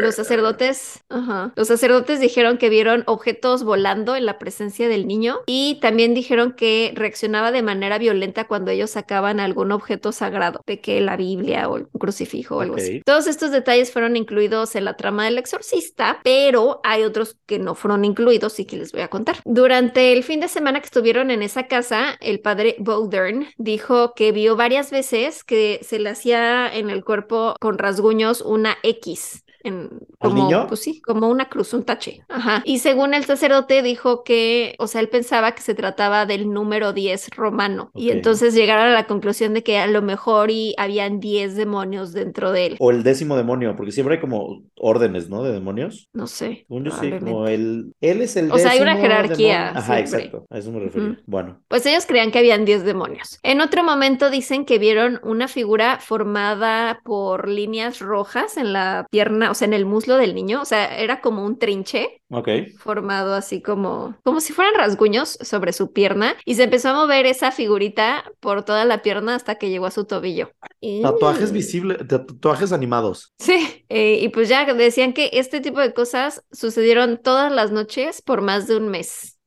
[0.00, 5.38] Los sacerdotes, ajá, los sacerdotes dijeron que vieron objetos volando en la presencia del niño
[5.46, 10.80] y también dijeron que reaccionaba de manera violenta cuando ellos sacaban algún objeto sagrado, de
[10.80, 13.02] que la Biblia o el crucifijo o algo así.
[13.04, 17.74] Todos estos detalles fueron incluidos en la trama del exorcista, pero hay otros que no
[17.74, 19.36] fueron incluidos y que les voy a contar.
[19.44, 24.32] Durante el fin de semana que estuvieron en esa casa, el padre Bowdern dijo que
[24.32, 29.44] vio varias veces que se le hacía en el cuerpo con rasguños una X.
[29.64, 29.90] En,
[30.20, 30.66] ¿Al como, niño?
[30.68, 32.24] pues sí, como una cruz, un tache.
[32.28, 32.62] Ajá.
[32.64, 36.92] Y según el sacerdote dijo que, o sea, él pensaba que se trataba del número
[36.92, 37.90] 10 romano.
[37.94, 42.12] Y entonces llegaron a la conclusión de que a lo mejor y habían 10 demonios
[42.12, 42.76] dentro de él.
[42.80, 45.42] O el décimo demonio, porque siempre hay como órdenes, ¿no?
[45.42, 46.08] De demonios.
[46.12, 46.66] No sé.
[46.68, 47.94] Yo sí, como el...
[48.00, 49.78] Él es el O sea, hay una décimo jerarquía, demonio.
[49.78, 50.00] Ajá, siempre.
[50.00, 50.46] exacto.
[50.50, 50.86] A eso me.
[50.86, 51.16] Ujú.
[51.26, 51.60] Bueno.
[51.68, 53.38] Pues ellos creían que habían 10 demonios.
[53.42, 59.51] En otro momento dicen que vieron una figura formada por líneas rojas en la pierna,
[59.52, 60.60] o sea, en el muslo del niño.
[60.60, 62.48] O sea, era como un trinche Ok.
[62.78, 66.34] formado así como, como si fueran rasguños sobre su pierna.
[66.44, 69.90] Y se empezó a mover esa figurita por toda la pierna hasta que llegó a
[69.90, 70.50] su tobillo.
[70.80, 73.32] Y- Tatuajes visibles, tatuajes animados.
[73.38, 78.22] Sí, eh, y pues ya decían que este tipo de cosas sucedieron todas las noches
[78.22, 79.38] por más de un mes.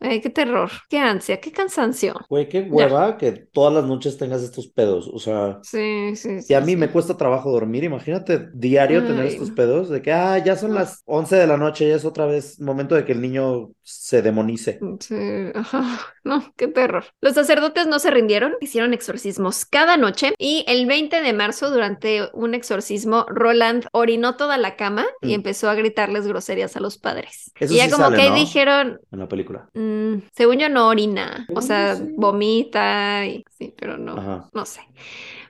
[0.00, 2.14] Ay, qué terror, qué ansia, qué cansancio.
[2.28, 5.08] Güey, qué hueva que todas las noches tengas estos pedos.
[5.12, 6.76] O sea, Sí, sí, si a sí, mí sí.
[6.76, 11.02] me cuesta trabajo dormir, imagínate diario tener estos pedos de que, ah, ya son las
[11.06, 14.86] 11 de la noche, ya es otra vez momento de que el niño se demonice.
[15.00, 15.14] Sí,
[15.54, 15.84] ajá.
[16.24, 17.04] No, qué terror.
[17.20, 22.28] Los sacerdotes no se rindieron, hicieron exorcismos cada noche y el 20 de marzo, durante
[22.34, 25.34] un exorcismo, Roland orinó toda la cama y Mm.
[25.34, 27.52] empezó a gritarles groserías a los padres.
[27.58, 28.34] Eso y ya sí como sale, que ahí ¿no?
[28.34, 29.68] dijeron, En la película.
[29.86, 34.16] Mm, según yo no orina, o sea, vomita y sí, pero no.
[34.16, 34.48] Ajá.
[34.52, 34.80] No sé.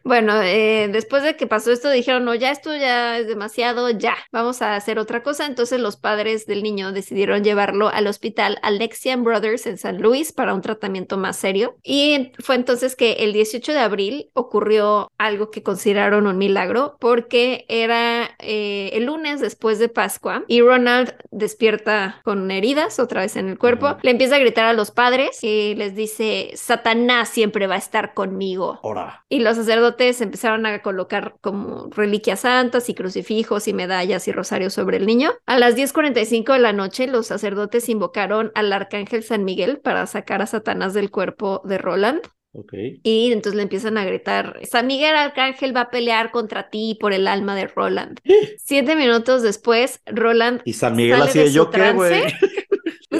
[0.06, 4.14] Bueno, eh, después de que pasó esto, dijeron, no, ya esto ya es demasiado, ya,
[4.30, 5.46] vamos a hacer otra cosa.
[5.46, 10.54] Entonces los padres del niño decidieron llevarlo al hospital Alexian Brothers en San Luis para
[10.54, 11.74] un tratamiento más serio.
[11.82, 17.64] Y fue entonces que el 18 de abril ocurrió algo que consideraron un milagro, porque
[17.68, 23.48] era eh, el lunes después de Pascua y Ronald despierta con heridas otra vez en
[23.48, 27.74] el cuerpo, le empieza a gritar a los padres y les dice, Satanás siempre va
[27.74, 28.78] a estar conmigo.
[28.84, 29.24] Ahora.
[29.28, 34.74] Y los sacerdotes empezaron a colocar como reliquias santas y crucifijos y medallas y rosarios
[34.74, 35.32] sobre el niño.
[35.46, 40.42] A las 10:45 de la noche, los sacerdotes invocaron al arcángel San Miguel para sacar
[40.42, 42.22] a Satanás del cuerpo de Roland.
[42.52, 42.72] Ok.
[43.02, 47.12] Y entonces le empiezan a gritar, San Miguel Arcángel va a pelear contra ti por
[47.12, 48.18] el alma de Roland.
[48.58, 52.22] Siete minutos después, Roland, Y San Miguel así de yo qué, güey.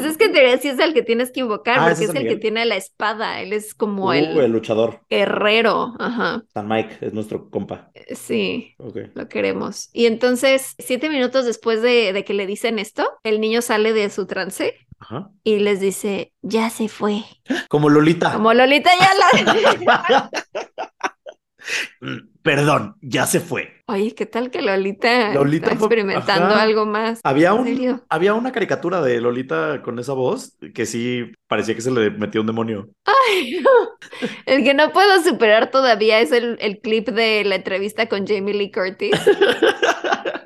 [0.01, 2.05] pues es que en teoría sí es el que tienes que invocar, Ah, porque ¿ese
[2.05, 5.01] es el que tiene la espada, él es como Uh, el el luchador.
[5.11, 7.91] guerrero, ajá, San Mike es nuestro compa.
[8.15, 8.75] sí.
[8.79, 8.97] Ok.
[9.15, 9.89] Lo queremos.
[9.93, 14.11] Y entonces, siete minutos después de, de que le dicen esto, el niño sale de
[14.11, 15.31] su trance Ajá.
[15.45, 17.23] y les dice, ya se fue.
[17.69, 18.33] Como Lolita.
[18.33, 19.11] Como Lolita ya
[19.85, 20.31] la...
[22.47, 23.73] Perdón, ya se fue.
[23.89, 26.63] Oye, ¿qué tal que Lolita, Lolita está experimentando ajá.
[26.63, 27.21] algo más?
[27.25, 31.81] Había ¿En un, había una caricatura de Lolita con esa voz que sí parecía que
[31.81, 32.89] se le metía un demonio.
[33.05, 33.71] Ay, no.
[34.47, 38.55] El que no puedo superar todavía es el, el clip de la entrevista con Jamie
[38.55, 39.11] Lee Curtis.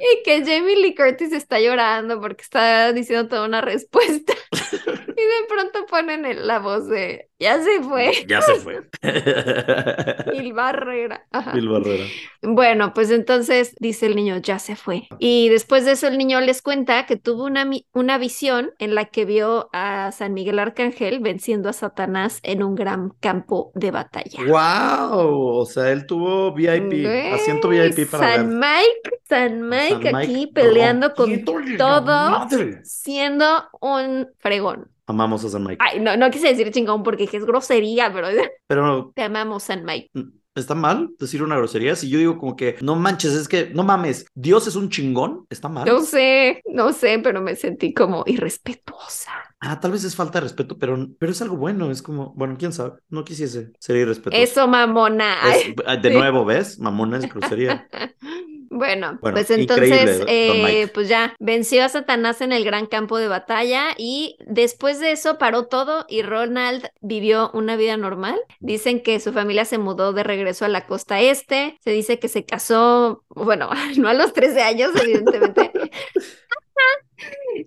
[0.03, 4.33] Y que Jamie Lee Curtis está llorando porque está diciendo toda una respuesta.
[4.53, 8.13] Y de pronto ponen el- la voz de ya se fue.
[8.29, 8.89] Ya se fue.
[10.33, 11.27] Gil Barrera.
[11.33, 11.53] Ajá.
[11.53, 12.05] Barrera.
[12.43, 15.09] Bueno, pues entonces dice el niño, ya se fue.
[15.19, 19.07] Y después de eso el niño les cuenta que tuvo una, una visión en la
[19.07, 24.45] que vio a San Miguel Arcángel venciendo a Satanás en un gran campo de batalla.
[24.47, 25.59] ¡Wow!
[25.61, 28.71] O sea, él tuvo VIP, Güey, asiento VIP para San ver.
[28.71, 31.45] Mike, San Mike San aquí Mike peleando con
[31.79, 32.47] todo.
[32.83, 34.91] siendo un fregón.
[35.11, 35.79] Amamos a San Mike.
[35.81, 38.29] Ay, no, no quise decir chingón porque es grosería, pero
[38.69, 40.11] Pero te amamos, San Mike.
[40.55, 41.95] ¿Está mal decir una grosería?
[41.95, 45.47] Si yo digo como que, no manches, es que, no mames, Dios es un chingón,
[45.49, 45.87] ¿está mal?
[45.87, 49.31] No sé, no sé, pero me sentí como irrespetuosa.
[49.61, 52.57] Ah, tal vez es falta de respeto, pero, pero es algo bueno, es como, bueno,
[52.59, 54.43] quién sabe, no quisiese ser irrespetuoso.
[54.43, 55.37] Eso, mamona.
[55.55, 56.79] Es- de nuevo, ¿ves?
[56.79, 57.89] Mamona es grosería.
[58.73, 63.27] Bueno, Bueno, pues entonces, eh, pues ya venció a Satanás en el gran campo de
[63.27, 68.41] batalla y después de eso paró todo y Ronald vivió una vida normal.
[68.61, 72.29] Dicen que su familia se mudó de regreso a la costa este, se dice que
[72.29, 75.73] se casó, bueno, no a los 13 años, evidentemente.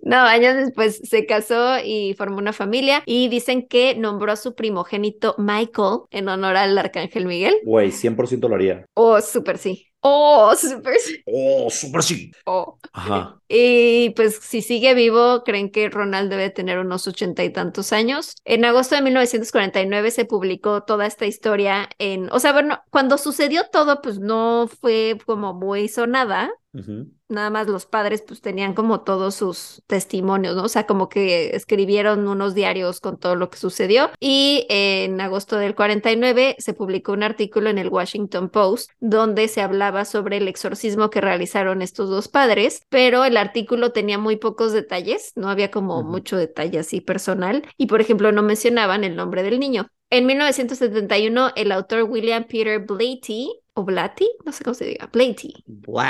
[0.02, 4.54] No, años después se casó y formó una familia y dicen que nombró a su
[4.54, 7.56] primogénito Michael en honor al arcángel Miguel.
[7.64, 8.84] Güey, 100% lo haría.
[8.94, 9.88] Oh, súper sí.
[10.06, 11.22] Oh, súper sí.
[11.24, 12.30] Oh, súper sí.
[12.44, 12.78] Oh.
[12.92, 13.40] Ajá.
[13.48, 18.34] Y pues si sigue vivo, creen que Ronald debe tener unos ochenta y tantos años.
[18.44, 23.62] En agosto de 1949 se publicó toda esta historia en, o sea, bueno, cuando sucedió
[23.72, 26.52] todo, pues no fue como muy sonada.
[26.74, 27.06] Ujú.
[27.28, 30.64] Nada más los padres pues tenían como todos sus testimonios, ¿no?
[30.64, 34.10] O sea, como que escribieron unos diarios con todo lo que sucedió.
[34.20, 39.60] Y en agosto del 49 se publicó un artículo en el Washington Post donde se
[39.60, 44.72] hablaba sobre el exorcismo que realizaron estos dos padres, pero el artículo tenía muy pocos
[44.72, 47.64] detalles, no había como mucho detalle así personal.
[47.76, 49.88] Y por ejemplo, no mencionaban el nombre del niño.
[50.10, 55.64] En 1971, el autor William Peter Blatty, o Blatty, no sé cómo se diga, Blatty,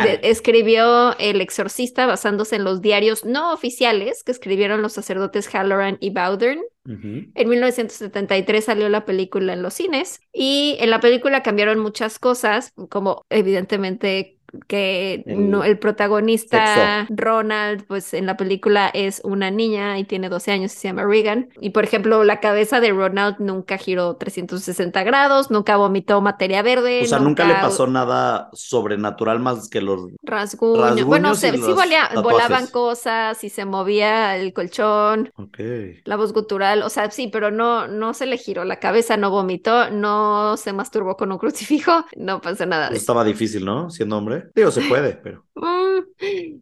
[0.05, 5.97] de- escribió El Exorcista basándose en los diarios no oficiales que escribieron los sacerdotes Halloran
[6.01, 6.61] y Bowdern.
[6.87, 7.31] Ujú.
[7.35, 12.73] En 1973 salió la película en los cines y en la película cambiaron muchas cosas,
[12.91, 14.34] como evidentemente
[14.69, 17.15] que El no- el protagonista sexo.
[17.17, 21.05] Ronald, pues en la película es una niña y tiene 12 años y se llama
[21.05, 21.49] Regan.
[21.61, 27.03] Y por ejemplo, la cabeza de Ronald nunca giró 360 grados, nunca vomitó materia verde.
[27.03, 30.09] O sea, nunca le pasó nada sobrenatural más que los...
[30.23, 30.81] Rasguño.
[30.83, 35.59] Rasguños Bueno, se- sí volía- volaban cosas y se movía el colchón, Ok.
[36.05, 39.31] la voz gutural, o sea, sí, pero no, no se le giró la cabeza, no
[39.31, 43.03] vomitó, no se masturbó con un crucifijo, no pasó nada de Pues eso.
[43.13, 43.91] estaba difícil, ¿no?
[43.91, 44.44] Siendo hombre.
[44.55, 45.45] Digo, se puede, pero...
[45.55, 46.61] Mm.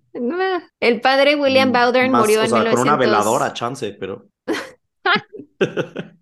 [0.81, 2.75] El padre William Mm, Bowdern más, murió o en sea, 1900.
[2.75, 4.27] con una veladora, chance, pero...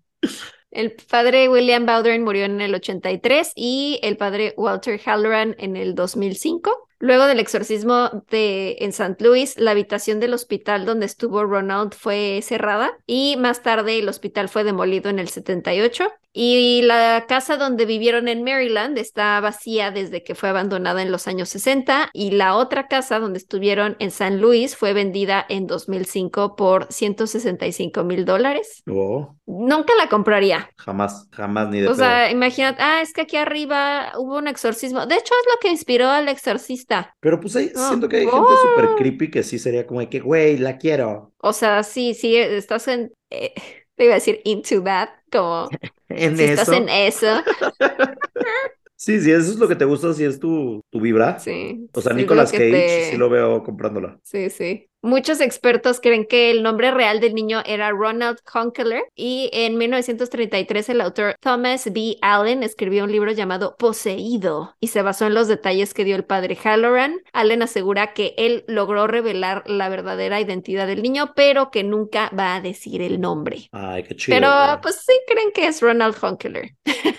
[0.71, 5.95] El padre William Bowdern murió en el 83 y el padre Walter Halloran en el
[5.95, 6.87] 2005.
[6.99, 9.17] Luego del exorcismo de, en St.
[9.19, 14.47] Louis, la habitación del hospital donde estuvo Ronald fue cerrada y más tarde el hospital
[14.47, 20.23] fue demolido en el 78 y la casa donde vivieron en Maryland está vacía desde
[20.23, 24.37] que fue abandonada en los años 60 y la otra casa donde estuvieron en St.
[24.37, 28.83] Louis fue vendida en 2005 por 165 mil dólares.
[28.89, 30.69] Oh, Nunca la compraría.
[30.77, 31.97] jamás, jamás ni de O pedo.
[32.05, 35.05] sea, imagínate, ah, es que aquí arriba hubo un exorcismo.
[35.05, 37.13] De hecho, es lo que inspiró al exorcista.
[37.19, 38.31] Pero pues hay- Ah, siento que hay oh.
[38.31, 41.33] gente súper creepy que sí sería como de que, güey, la quiero.
[41.39, 43.53] O sea, sí, sí, estás en, eh,
[43.95, 45.77] te iba a decir into that, como
[46.09, 46.73] En si estás eso.
[46.73, 47.27] en eso.
[48.95, 51.39] Sí, sí, eso es lo que te gusta, si es tu, tu vibra.
[51.39, 51.89] Sí.
[51.93, 54.19] O sea, sí, Nicolas Cage te- sí lo veo comprándola.
[54.23, 54.90] Sí, sí.
[55.03, 60.89] Muchos expertos creen que el nombre real del niño era Ronald Conkeler y en 1933
[60.89, 62.17] el autor Thomas B.
[62.21, 66.23] Allen escribió un libro llamado Poseído y se basó en los detalles que dio el
[66.23, 67.15] padre Halloran.
[67.33, 72.55] Allen asegura que él logró revelar la verdadera identidad del niño, pero que nunca va
[72.55, 73.69] a decir el nombre.
[73.71, 74.35] Ay, qué chido.
[74.35, 74.81] Pero güey.
[74.81, 76.75] pues sí creen que es Ronald Conkeler.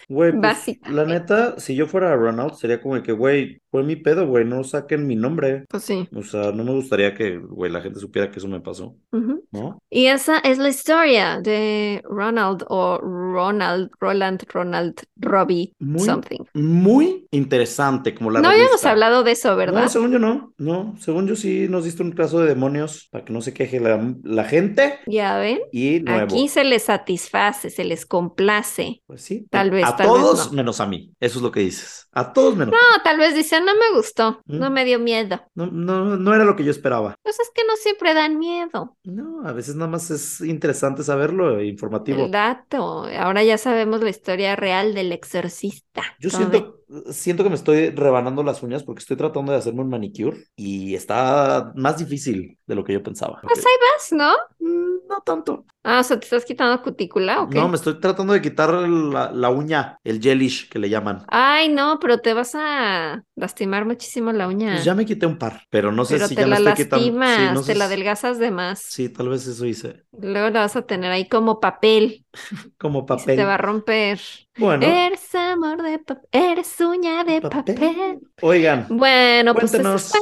[0.09, 3.97] Güey, pues, la neta, si yo fuera Ronald, sería como de que, güey, fue mi
[3.97, 5.65] pedo, güey, no saquen mi nombre.
[5.71, 6.07] Pues sí.
[6.15, 8.95] O sea, no me gustaría que, güey, la gente supiera que eso me pasó.
[9.11, 9.79] ¿no?
[9.89, 13.01] Y esa es la historia de Ronald o
[13.33, 16.41] Ronald, Roland, Ronald, Robbie, Muy something.
[16.55, 19.83] Muy interesante, como la No habíamos hablado de eso, ¿verdad?
[19.83, 23.25] No, según yo no, no, según yo sí nos diste un caso de demonios para
[23.25, 26.25] que no se queje la, la gente Ya ven, y nuevo.
[26.25, 29.03] aquí se les satisface, se les complace.
[29.07, 30.57] Pues sí, Tal vez, a tal vez todos no.
[30.57, 32.73] menos a mí, eso es lo que dices, a todos menos.
[32.73, 34.73] No, tal vez dicen, no me gustó, no Mm.
[34.73, 35.41] me dio miedo.
[35.55, 37.15] No, no, no era lo que yo esperaba.
[37.23, 38.97] Pues es que no siempre dan miedo.
[39.05, 42.25] No, a veces nada más es interesante saberlo, informativo.
[42.25, 43.09] El dato.
[43.23, 46.03] Ahora ya sabemos la historia real del exorcista.
[46.19, 49.89] Yo siento, siento que me estoy rebanando las uñas porque estoy tratando de hacerme un
[49.91, 53.41] manicure y está más difícil de lo que yo pensaba.
[53.43, 54.33] Pues ahí vas, ¿no?
[54.59, 55.65] Mm, No tanto.
[55.85, 57.59] Ah, o sea, ¿te estás quitando cutícula o qué?
[57.59, 61.25] No, me estoy tratando de quitar la, la uña, el gelish que le llaman.
[61.29, 64.73] Ay, no, pero te vas a lastimar muchísimo la uña.
[64.75, 66.71] Pues ya me quité un par, pero no sé pero si te ya me la
[66.71, 67.05] estoy quitando.
[67.05, 68.81] Sí, no te sé la adelgazas de más.
[68.81, 70.05] Sí, tal vez eso hice.
[70.13, 72.25] Luego la vas a tener ahí como papel.
[72.79, 73.37] como y se papel.
[73.37, 74.21] te va a romper.
[74.57, 77.75] Bueno, Eres amor de papel, eres uña de papel.
[77.75, 78.19] papel.
[78.43, 80.13] Oigan, Bueno, pues cuéntenos,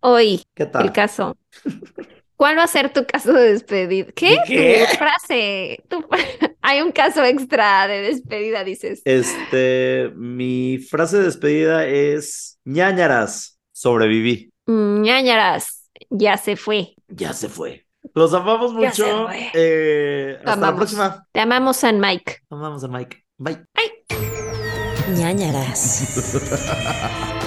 [0.00, 0.92] hoy ¿qué el tal?
[0.92, 1.36] caso.
[2.36, 4.10] ¿Cuál va a ser tu caso de despedida?
[4.14, 4.30] ¿Qué?
[4.30, 4.86] ¿De qué?
[4.90, 5.84] Tu frase.
[5.88, 6.04] Tu-
[6.62, 9.02] Hay un caso extra de despedida, dices.
[9.04, 14.52] Este, mi frase de despedida es ñañaras, sobreviví.
[14.66, 16.94] Ñañaras, ya se fue.
[17.08, 17.86] Ya se fue.
[18.14, 19.26] Los amamos Ya se mucho.
[19.26, 19.50] fue.
[19.54, 21.26] Eh, hasta la próxima.
[21.32, 22.38] Te amamos, San Mike.
[22.50, 23.24] Amamos a Mike.
[23.42, 23.58] Bye.
[25.18, 26.04] ñañaras.